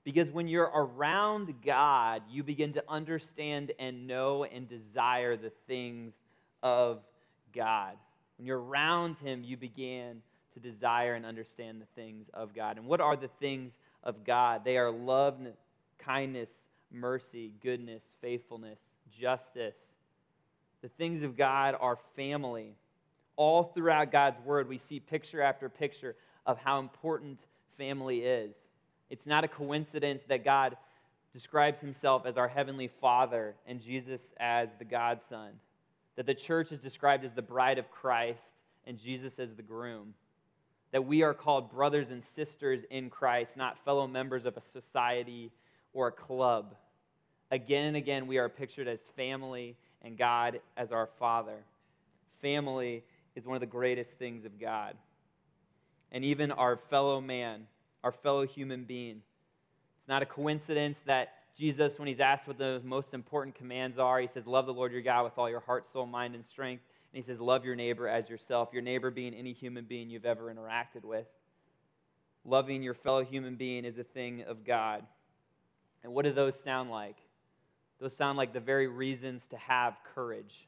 Because 0.03 0.31
when 0.31 0.47
you're 0.47 0.71
around 0.73 1.53
God, 1.63 2.23
you 2.29 2.43
begin 2.43 2.73
to 2.73 2.83
understand 2.89 3.71
and 3.77 4.07
know 4.07 4.43
and 4.45 4.67
desire 4.67 5.37
the 5.37 5.51
things 5.67 6.13
of 6.63 7.01
God. 7.53 7.95
When 8.37 8.47
you're 8.47 8.61
around 8.61 9.17
Him, 9.17 9.43
you 9.43 9.57
begin 9.57 10.21
to 10.53 10.59
desire 10.59 11.13
and 11.13 11.25
understand 11.25 11.81
the 11.81 12.01
things 12.01 12.27
of 12.33 12.53
God. 12.55 12.77
And 12.77 12.87
what 12.87 12.99
are 12.99 13.15
the 13.15 13.29
things 13.39 13.73
of 14.03 14.25
God? 14.25 14.65
They 14.65 14.77
are 14.77 14.91
love, 14.91 15.37
kindness, 15.99 16.49
mercy, 16.91 17.51
goodness, 17.61 18.01
faithfulness, 18.21 18.79
justice. 19.19 19.77
The 20.81 20.89
things 20.89 21.23
of 21.23 21.37
God 21.37 21.75
are 21.79 21.97
family 22.15 22.73
all 23.41 23.63
throughout 23.63 24.11
God's 24.11 24.39
word, 24.45 24.69
we 24.69 24.77
see 24.77 24.99
picture 24.99 25.41
after 25.41 25.67
picture 25.67 26.15
of 26.45 26.59
how 26.59 26.77
important 26.77 27.39
family 27.75 28.19
is. 28.19 28.53
It's 29.09 29.25
not 29.25 29.43
a 29.43 29.47
coincidence 29.47 30.21
that 30.27 30.45
God 30.45 30.77
describes 31.33 31.79
himself 31.79 32.27
as 32.27 32.37
our 32.37 32.47
heavenly 32.47 32.91
Father 33.01 33.55
and 33.65 33.81
Jesus 33.81 34.21
as 34.39 34.69
the 34.77 34.85
Godson. 34.85 35.53
That 36.17 36.27
the 36.27 36.35
church 36.35 36.71
is 36.71 36.81
described 36.81 37.25
as 37.25 37.33
the 37.33 37.41
bride 37.41 37.79
of 37.79 37.89
Christ 37.89 38.43
and 38.85 38.99
Jesus 38.99 39.39
as 39.39 39.55
the 39.55 39.63
groom. 39.63 40.13
That 40.91 41.07
we 41.07 41.23
are 41.23 41.33
called 41.33 41.71
brothers 41.71 42.11
and 42.11 42.23
sisters 42.23 42.81
in 42.91 43.09
Christ, 43.09 43.57
not 43.57 43.83
fellow 43.83 44.05
members 44.05 44.45
of 44.45 44.55
a 44.55 44.61
society 44.61 45.51
or 45.93 46.09
a 46.09 46.11
club. 46.11 46.75
Again 47.49 47.85
and 47.87 47.97
again, 47.97 48.27
we 48.27 48.37
are 48.37 48.49
pictured 48.49 48.87
as 48.87 49.01
family 49.15 49.77
and 50.03 50.15
God 50.15 50.59
as 50.77 50.91
our 50.91 51.09
Father. 51.17 51.57
Family 52.39 53.03
is 53.35 53.45
one 53.45 53.55
of 53.55 53.61
the 53.61 53.67
greatest 53.67 54.11
things 54.11 54.45
of 54.45 54.59
God. 54.59 54.95
And 56.11 56.25
even 56.25 56.51
our 56.51 56.77
fellow 56.89 57.21
man, 57.21 57.67
our 58.03 58.11
fellow 58.11 58.45
human 58.45 58.83
being. 58.83 59.21
It's 59.99 60.07
not 60.07 60.21
a 60.21 60.25
coincidence 60.25 60.97
that 61.05 61.33
Jesus, 61.57 61.99
when 61.99 62.07
he's 62.07 62.19
asked 62.19 62.47
what 62.47 62.57
the 62.57 62.81
most 62.83 63.13
important 63.13 63.55
commands 63.55 63.99
are, 63.99 64.19
he 64.19 64.27
says, 64.33 64.47
Love 64.47 64.65
the 64.65 64.73
Lord 64.73 64.91
your 64.91 65.01
God 65.01 65.23
with 65.23 65.37
all 65.37 65.49
your 65.49 65.59
heart, 65.59 65.87
soul, 65.91 66.05
mind, 66.05 66.35
and 66.35 66.45
strength. 66.45 66.83
And 67.13 67.23
he 67.23 67.29
says, 67.29 67.39
Love 67.39 67.65
your 67.65 67.75
neighbor 67.75 68.07
as 68.07 68.29
yourself, 68.29 68.69
your 68.73 68.81
neighbor 68.81 69.11
being 69.11 69.33
any 69.33 69.53
human 69.53 69.85
being 69.85 70.09
you've 70.09 70.25
ever 70.25 70.53
interacted 70.53 71.03
with. 71.03 71.27
Loving 72.43 72.81
your 72.81 72.95
fellow 72.95 73.23
human 73.23 73.55
being 73.55 73.85
is 73.85 73.97
a 73.97 74.03
thing 74.03 74.43
of 74.47 74.65
God. 74.65 75.03
And 76.03 76.13
what 76.13 76.25
do 76.25 76.33
those 76.33 76.55
sound 76.63 76.89
like? 76.89 77.17
Those 77.99 78.15
sound 78.15 78.37
like 78.37 78.53
the 78.53 78.59
very 78.59 78.87
reasons 78.87 79.43
to 79.51 79.57
have 79.57 79.95
courage. 80.15 80.67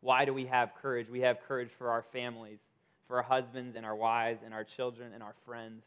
Why 0.00 0.24
do 0.24 0.32
we 0.32 0.46
have 0.46 0.74
courage? 0.80 1.08
We 1.08 1.20
have 1.20 1.38
courage 1.46 1.70
for 1.76 1.90
our 1.90 2.02
families, 2.12 2.58
for 3.06 3.16
our 3.16 3.22
husbands 3.22 3.76
and 3.76 3.84
our 3.84 3.96
wives 3.96 4.42
and 4.44 4.54
our 4.54 4.64
children 4.64 5.12
and 5.12 5.22
our 5.22 5.34
friends. 5.44 5.84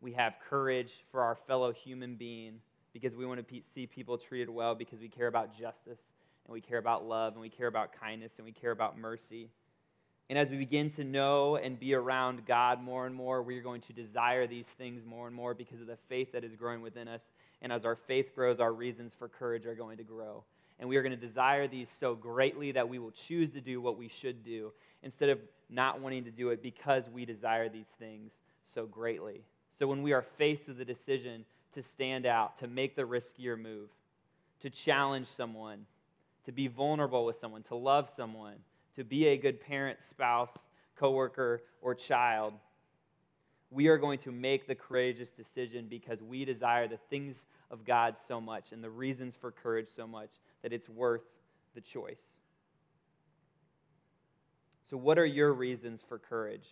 We 0.00 0.12
have 0.12 0.34
courage 0.48 0.92
for 1.10 1.22
our 1.22 1.36
fellow 1.46 1.72
human 1.72 2.16
being 2.16 2.54
because 2.92 3.14
we 3.14 3.24
want 3.24 3.46
to 3.46 3.62
see 3.74 3.86
people 3.86 4.18
treated 4.18 4.50
well 4.50 4.74
because 4.74 5.00
we 5.00 5.08
care 5.08 5.28
about 5.28 5.56
justice 5.56 6.00
and 6.44 6.52
we 6.52 6.60
care 6.60 6.78
about 6.78 7.06
love 7.06 7.34
and 7.34 7.40
we 7.40 7.48
care 7.48 7.68
about 7.68 7.90
kindness 7.98 8.32
and 8.38 8.44
we 8.44 8.52
care 8.52 8.72
about 8.72 8.98
mercy. 8.98 9.48
And 10.28 10.38
as 10.38 10.50
we 10.50 10.56
begin 10.56 10.90
to 10.92 11.04
know 11.04 11.56
and 11.56 11.78
be 11.78 11.94
around 11.94 12.46
God 12.46 12.82
more 12.82 13.06
and 13.06 13.14
more, 13.14 13.42
we're 13.42 13.62
going 13.62 13.82
to 13.82 13.92
desire 13.92 14.46
these 14.46 14.66
things 14.66 15.04
more 15.04 15.26
and 15.26 15.36
more 15.36 15.54
because 15.54 15.80
of 15.80 15.86
the 15.86 15.98
faith 16.08 16.32
that 16.32 16.42
is 16.42 16.56
growing 16.56 16.80
within 16.80 17.06
us. 17.06 17.20
And 17.60 17.72
as 17.72 17.84
our 17.84 17.96
faith 17.96 18.34
grows, 18.34 18.58
our 18.58 18.72
reasons 18.72 19.14
for 19.16 19.28
courage 19.28 19.66
are 19.66 19.74
going 19.74 19.98
to 19.98 20.04
grow. 20.04 20.42
And 20.82 20.88
we 20.88 20.96
are 20.96 21.02
going 21.02 21.16
to 21.16 21.26
desire 21.26 21.68
these 21.68 21.86
so 22.00 22.16
greatly 22.16 22.72
that 22.72 22.88
we 22.88 22.98
will 22.98 23.12
choose 23.12 23.52
to 23.52 23.60
do 23.60 23.80
what 23.80 23.96
we 23.96 24.08
should 24.08 24.44
do 24.44 24.72
instead 25.04 25.28
of 25.28 25.38
not 25.70 26.00
wanting 26.00 26.24
to 26.24 26.32
do 26.32 26.48
it 26.48 26.60
because 26.60 27.08
we 27.08 27.24
desire 27.24 27.68
these 27.68 27.86
things 28.00 28.32
so 28.64 28.84
greatly. 28.86 29.42
So 29.78 29.86
when 29.86 30.02
we 30.02 30.12
are 30.12 30.22
faced 30.22 30.66
with 30.66 30.80
a 30.80 30.84
decision 30.84 31.44
to 31.74 31.84
stand 31.84 32.26
out, 32.26 32.58
to 32.58 32.66
make 32.66 32.96
the 32.96 33.02
riskier 33.02 33.56
move, 33.56 33.90
to 34.62 34.70
challenge 34.70 35.28
someone, 35.28 35.86
to 36.46 36.50
be 36.50 36.66
vulnerable 36.66 37.24
with 37.24 37.38
someone, 37.38 37.62
to 37.68 37.76
love 37.76 38.10
someone, 38.16 38.56
to 38.96 39.04
be 39.04 39.28
a 39.28 39.36
good 39.36 39.60
parent, 39.60 40.02
spouse, 40.02 40.58
coworker, 40.96 41.62
or 41.80 41.94
child. 41.94 42.54
We 43.70 43.86
are 43.86 43.98
going 43.98 44.18
to 44.18 44.32
make 44.32 44.66
the 44.66 44.74
courageous 44.74 45.30
decision 45.30 45.86
because 45.88 46.20
we 46.20 46.44
desire 46.44 46.88
the 46.88 46.98
things 47.08 47.44
of 47.72 47.84
God 47.84 48.16
so 48.28 48.40
much 48.40 48.70
and 48.70 48.84
the 48.84 48.90
reasons 48.90 49.34
for 49.34 49.50
courage 49.50 49.88
so 49.96 50.06
much 50.06 50.30
that 50.62 50.72
it's 50.72 50.88
worth 50.88 51.22
the 51.74 51.80
choice. 51.80 52.20
So, 54.88 54.96
what 54.96 55.18
are 55.18 55.26
your 55.26 55.52
reasons 55.52 56.02
for 56.06 56.18
courage? 56.18 56.66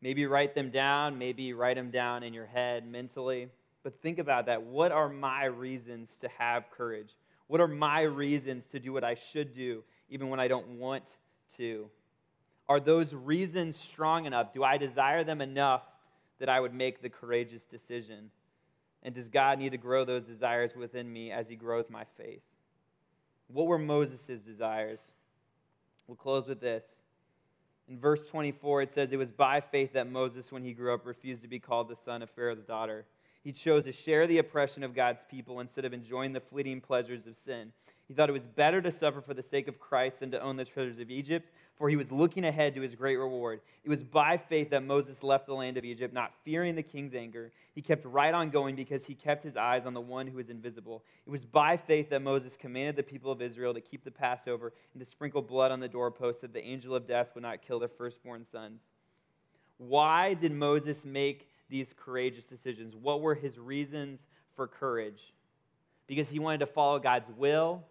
Maybe 0.00 0.26
write 0.26 0.54
them 0.54 0.70
down, 0.70 1.18
maybe 1.18 1.52
write 1.52 1.76
them 1.76 1.90
down 1.90 2.22
in 2.22 2.34
your 2.34 2.46
head 2.46 2.86
mentally. 2.86 3.48
But 3.82 4.00
think 4.00 4.18
about 4.18 4.46
that. 4.46 4.62
What 4.62 4.92
are 4.92 5.10
my 5.10 5.44
reasons 5.44 6.08
to 6.22 6.28
have 6.38 6.64
courage? 6.70 7.10
What 7.48 7.60
are 7.60 7.68
my 7.68 8.00
reasons 8.00 8.64
to 8.72 8.80
do 8.80 8.94
what 8.94 9.04
I 9.04 9.14
should 9.14 9.54
do, 9.54 9.84
even 10.08 10.30
when 10.30 10.40
I 10.40 10.48
don't 10.48 10.78
want 10.78 11.04
to? 11.58 11.90
Are 12.66 12.80
those 12.80 13.12
reasons 13.12 13.76
strong 13.76 14.24
enough? 14.24 14.54
Do 14.54 14.64
I 14.64 14.78
desire 14.78 15.22
them 15.22 15.42
enough 15.42 15.82
that 16.38 16.48
I 16.48 16.60
would 16.60 16.72
make 16.72 17.02
the 17.02 17.10
courageous 17.10 17.64
decision? 17.64 18.30
And 19.04 19.14
does 19.14 19.28
God 19.28 19.58
need 19.58 19.70
to 19.70 19.78
grow 19.78 20.04
those 20.04 20.24
desires 20.24 20.74
within 20.74 21.12
me 21.12 21.30
as 21.30 21.48
He 21.48 21.56
grows 21.56 21.84
my 21.90 22.04
faith? 22.16 22.42
What 23.48 23.66
were 23.66 23.78
Moses' 23.78 24.40
desires? 24.40 25.00
We'll 26.06 26.16
close 26.16 26.46
with 26.46 26.60
this. 26.60 26.84
In 27.88 27.98
verse 27.98 28.26
24, 28.28 28.82
it 28.82 28.94
says, 28.94 29.12
It 29.12 29.16
was 29.16 29.30
by 29.30 29.60
faith 29.60 29.92
that 29.92 30.10
Moses, 30.10 30.50
when 30.50 30.64
he 30.64 30.72
grew 30.72 30.94
up, 30.94 31.06
refused 31.06 31.42
to 31.42 31.48
be 31.48 31.58
called 31.58 31.88
the 31.88 31.96
son 31.96 32.22
of 32.22 32.30
Pharaoh's 32.30 32.62
daughter 32.62 33.04
he 33.44 33.52
chose 33.52 33.84
to 33.84 33.92
share 33.92 34.26
the 34.26 34.38
oppression 34.38 34.82
of 34.82 34.94
God's 34.94 35.22
people 35.30 35.60
instead 35.60 35.84
of 35.84 35.92
enjoying 35.92 36.32
the 36.32 36.40
fleeting 36.40 36.80
pleasures 36.80 37.26
of 37.26 37.36
sin. 37.36 37.72
He 38.08 38.14
thought 38.14 38.28
it 38.30 38.32
was 38.32 38.46
better 38.46 38.82
to 38.82 38.90
suffer 38.90 39.20
for 39.20 39.34
the 39.34 39.42
sake 39.42 39.68
of 39.68 39.78
Christ 39.78 40.20
than 40.20 40.30
to 40.30 40.40
own 40.40 40.56
the 40.56 40.64
treasures 40.64 40.98
of 40.98 41.10
Egypt, 41.10 41.50
for 41.76 41.88
he 41.88 41.96
was 41.96 42.10
looking 42.10 42.44
ahead 42.44 42.74
to 42.74 42.80
his 42.80 42.94
great 42.94 43.16
reward. 43.16 43.60
It 43.82 43.88
was 43.90 44.02
by 44.02 44.38
faith 44.38 44.70
that 44.70 44.82
Moses 44.82 45.22
left 45.22 45.46
the 45.46 45.54
land 45.54 45.76
of 45.76 45.84
Egypt, 45.84 46.14
not 46.14 46.32
fearing 46.44 46.74
the 46.74 46.82
king's 46.82 47.14
anger. 47.14 47.50
He 47.74 47.82
kept 47.82 48.04
right 48.04 48.32
on 48.32 48.50
going 48.50 48.76
because 48.76 49.04
he 49.04 49.14
kept 49.14 49.44
his 49.44 49.56
eyes 49.56 49.84
on 49.84 49.94
the 49.94 50.00
one 50.00 50.26
who 50.26 50.38
is 50.38 50.50
invisible. 50.50 51.02
It 51.26 51.30
was 51.30 51.44
by 51.44 51.76
faith 51.76 52.10
that 52.10 52.22
Moses 52.22 52.56
commanded 52.56 52.96
the 52.96 53.02
people 53.02 53.32
of 53.32 53.42
Israel 53.42 53.74
to 53.74 53.80
keep 53.80 54.04
the 54.04 54.10
Passover 54.10 54.72
and 54.92 55.02
to 55.02 55.10
sprinkle 55.10 55.42
blood 55.42 55.70
on 55.70 55.80
the 55.80 55.88
doorpost 55.88 56.42
that 56.42 56.52
the 56.52 56.64
angel 56.64 56.94
of 56.94 57.08
death 57.08 57.28
would 57.34 57.42
not 57.42 57.62
kill 57.62 57.78
their 57.78 57.88
firstborn 57.88 58.46
sons. 58.50 58.80
Why 59.78 60.34
did 60.34 60.52
Moses 60.52 61.04
make 61.04 61.48
these 61.68 61.94
courageous 61.96 62.44
decisions? 62.44 62.94
What 62.94 63.20
were 63.20 63.34
his 63.34 63.58
reasons 63.58 64.20
for 64.54 64.66
courage? 64.66 65.32
Because 66.06 66.28
he 66.28 66.38
wanted 66.38 66.58
to 66.58 66.66
follow 66.66 66.98
God's 66.98 67.30
will, 67.36 67.82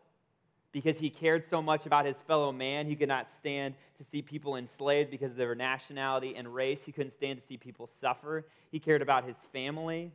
because 0.71 0.97
he 0.97 1.09
cared 1.09 1.47
so 1.47 1.61
much 1.61 1.85
about 1.85 2.05
his 2.05 2.17
fellow 2.27 2.51
man, 2.51 2.87
he 2.87 2.95
could 2.95 3.07
not 3.07 3.27
stand 3.37 3.75
to 3.99 4.03
see 4.03 4.21
people 4.21 4.55
enslaved 4.55 5.11
because 5.11 5.31
of 5.31 5.37
their 5.37 5.55
nationality 5.55 6.35
and 6.35 6.53
race. 6.53 6.81
He 6.83 6.91
couldn't 6.91 7.13
stand 7.13 7.39
to 7.39 7.45
see 7.45 7.57
people 7.57 7.89
suffer. 8.01 8.45
He 8.71 8.79
cared 8.79 9.03
about 9.03 9.25
his 9.25 9.35
family. 9.53 10.11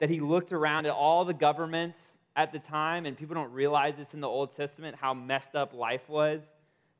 That 0.00 0.10
he 0.10 0.20
looked 0.20 0.52
around 0.52 0.86
at 0.86 0.92
all 0.92 1.24
the 1.24 1.34
governments 1.34 1.98
at 2.34 2.50
the 2.50 2.58
time, 2.58 3.06
and 3.06 3.16
people 3.16 3.34
don't 3.34 3.52
realize 3.52 3.94
this 3.96 4.12
in 4.12 4.20
the 4.20 4.28
Old 4.28 4.56
Testament, 4.56 4.96
how 5.00 5.14
messed 5.14 5.54
up 5.54 5.72
life 5.72 6.08
was. 6.08 6.40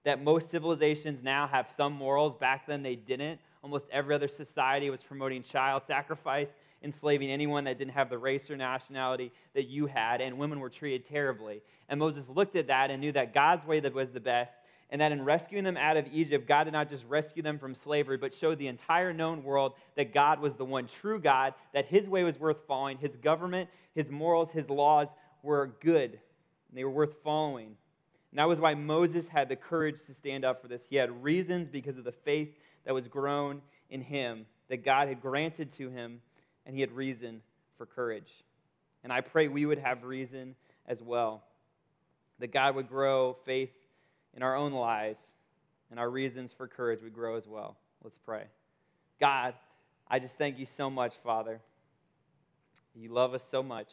That 0.05 0.23
most 0.23 0.51
civilizations 0.51 1.23
now 1.23 1.49
have 1.49 1.69
some 1.77 1.93
morals, 1.93 2.37
back 2.37 2.67
then 2.67 2.83
they 2.83 2.95
didn't. 2.95 3.41
Almost 3.63 3.87
every 3.93 4.15
other 4.15 4.29
society 4.29 4.91
was 4.91 5.03
promoting 5.03 5.43
child 5.43 5.83
sacrifice, 5.87 6.49
enslaving 6.83 7.31
anyone 7.31 7.65
that 7.65 7.79
didn't 7.79 7.93
have 7.93 8.11
the 8.11 8.19
race 8.19 8.51
or 8.51 8.57
nationality 8.57 9.31
that 9.55 9.69
you 9.69 9.87
had, 9.87 10.21
and 10.21 10.37
women 10.37 10.59
were 10.59 10.71
treated 10.71 11.09
terribly. 11.09 11.63
And 11.89 12.01
Moses 12.01 12.25
looked 12.29 12.57
at 12.57 12.67
that 12.67 12.91
and 12.91 13.01
knew 13.01 13.13
that 13.13 13.33
God's 13.33 13.65
way 13.65 13.81
was 13.81 14.11
the 14.11 14.21
best, 14.21 14.53
and 14.91 15.01
that 15.01 15.13
in 15.13 15.25
rescuing 15.25 15.65
them 15.65 15.77
out 15.77 15.97
of 15.97 16.07
Egypt, 16.13 16.49
God 16.49 16.65
did 16.65 16.73
not 16.73 16.91
just 16.91 17.05
rescue 17.07 17.43
them 17.43 17.59
from 17.59 17.75
slavery, 17.75 18.17
but 18.17 18.35
showed 18.35 18.59
the 18.59 18.67
entire 18.67 19.13
known 19.13 19.45
world 19.45 19.75
that 19.97 20.13
God 20.13 20.41
was 20.41 20.57
the 20.57 20.65
one 20.65 20.87
true 20.87 21.21
God, 21.21 21.55
that 21.73 21.87
his 21.87 22.09
way 22.09 22.25
was 22.25 22.39
worth 22.41 22.59
following, 22.67 22.99
his 22.99 23.17
government, 23.17 23.71
his 23.95 24.11
morals, 24.11 24.51
his 24.53 24.69
laws 24.69 25.09
were 25.43 25.77
good, 25.81 26.11
and 26.11 26.75
they 26.75 26.85
were 26.85 26.91
worth 26.91 27.15
following. 27.23 27.77
And 28.33 28.39
that 28.39 28.49
was 28.49 28.59
why 28.59 28.75
Moses 28.75 29.29
had 29.29 29.49
the 29.49 29.57
courage 29.57 29.99
to 30.07 30.15
stand 30.15 30.45
up 30.45 30.61
for 30.61 30.69
this. 30.69 30.83
He 30.89 30.97
had 30.97 31.23
reasons 31.23 31.69
because 31.69 31.99
of 31.99 32.05
the 32.05 32.13
faith 32.13 32.49
that 32.85 32.95
was 32.95 33.09
grown 33.09 33.63
in 33.91 34.01
him, 34.01 34.47
that 34.69 34.85
God 34.85 35.09
had 35.09 35.21
granted 35.21 35.77
to 35.79 35.91
him, 35.91 36.21
and 36.67 36.75
he 36.75 36.81
had 36.81 36.93
reason 36.93 37.43
for 37.77 37.87
courage. 37.87 38.31
And 39.05 39.13
I 39.13 39.21
pray 39.21 39.49
we 39.49 39.67
would 39.67 39.79
have 39.79 40.05
reason 40.05 40.55
as 40.87 41.03
well, 41.03 41.43
that 42.39 42.53
God 42.53 42.75
would 42.75 42.89
grow 42.89 43.37
faith 43.45 43.73
in 44.35 44.43
our 44.43 44.57
own 44.57 44.73
lives, 44.73 45.19
and 45.91 46.01
our 46.01 46.09
reasons 46.09 46.53
for 46.53 46.67
courage 46.67 47.03
would 47.03 47.15
grow 47.15 47.37
as 47.37 47.47
well. 47.47 47.77
Let's 48.03 48.19
pray. 48.25 48.45
God, 49.21 49.55
I 50.09 50.19
just 50.19 50.35
thank 50.35 50.59
you 50.59 50.67
so 50.67 50.91
much, 50.91 51.15
Father. 51.23 51.61
You 52.95 53.11
love 53.11 53.35
us 53.35 53.43
so 53.51 53.63
much. 53.63 53.89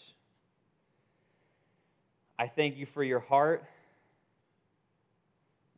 I 2.37 2.47
thank 2.47 2.77
you 2.77 2.85
for 2.85 3.03
your 3.03 3.19
heart. 3.19 3.63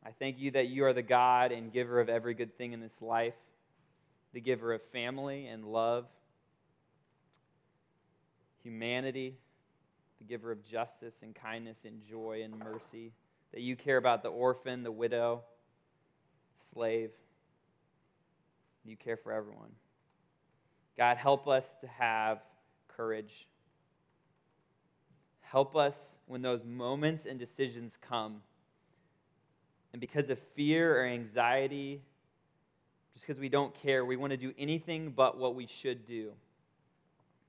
I 0.04 0.10
thank 0.10 0.38
you 0.38 0.50
that 0.52 0.68
you 0.68 0.84
are 0.84 0.92
the 0.92 1.02
God 1.02 1.52
and 1.52 1.72
giver 1.72 2.00
of 2.00 2.08
every 2.08 2.34
good 2.34 2.56
thing 2.58 2.72
in 2.72 2.80
this 2.80 3.00
life, 3.00 3.34
the 4.32 4.40
giver 4.40 4.72
of 4.72 4.82
family 4.92 5.46
and 5.46 5.64
love, 5.64 6.06
humanity, 8.62 9.36
the 10.18 10.24
giver 10.24 10.50
of 10.50 10.64
justice 10.64 11.22
and 11.22 11.34
kindness 11.34 11.84
and 11.84 12.00
joy 12.08 12.42
and 12.42 12.58
mercy, 12.58 13.12
that 13.52 13.60
you 13.60 13.76
care 13.76 13.96
about 13.96 14.22
the 14.22 14.28
orphan, 14.28 14.82
the 14.82 14.90
widow, 14.90 15.42
slave. 16.72 17.10
You 18.84 18.96
care 18.96 19.16
for 19.16 19.32
everyone. 19.32 19.70
God, 20.96 21.16
help 21.16 21.46
us 21.46 21.64
to 21.80 21.86
have 21.86 22.40
courage. 22.88 23.46
Help 25.42 25.76
us 25.76 25.94
when 26.26 26.42
those 26.42 26.64
moments 26.64 27.24
and 27.24 27.38
decisions 27.38 27.96
come 28.00 28.40
and 29.92 30.00
because 30.00 30.30
of 30.30 30.38
fear 30.54 31.00
or 31.00 31.06
anxiety, 31.06 32.00
just 33.14 33.26
because 33.26 33.40
we 33.40 33.48
don't 33.48 33.74
care, 33.82 34.04
we 34.04 34.16
want 34.16 34.30
to 34.30 34.36
do 34.36 34.52
anything 34.58 35.12
but 35.14 35.38
what 35.38 35.54
we 35.54 35.66
should 35.66 36.06
do. 36.06 36.32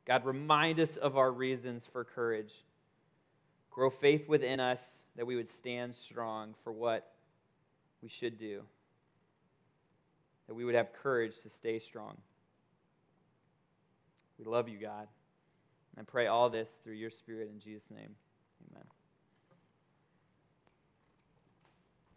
God, 0.06 0.26
remind 0.26 0.80
us 0.80 0.98
of 0.98 1.18
our 1.18 1.32
reasons 1.32 1.84
for 1.92 2.04
courage. 2.04 2.52
Grow 3.72 3.90
faith 3.90 4.28
within 4.28 4.60
us 4.60 4.80
that 5.16 5.26
we 5.26 5.36
would 5.36 5.48
stand 5.58 5.96
strong 5.96 6.54
for 6.64 6.74
what 6.74 7.14
we 8.02 8.10
should 8.10 8.38
do, 8.38 8.62
that 10.48 10.54
we 10.54 10.66
would 10.66 10.76
have 10.76 10.92
courage 11.02 11.42
to 11.44 11.50
stay 11.50 11.80
strong. 11.80 12.18
We 14.38 14.46
love 14.46 14.68
you, 14.68 14.78
God. 14.78 15.08
And 15.96 16.06
I 16.06 16.12
pray 16.12 16.28
all 16.28 16.50
this 16.50 16.68
through 16.84 16.96
your 16.96 17.12
Spirit 17.12 17.50
in 17.54 17.60
Jesus' 17.60 17.90
name. 17.90 18.16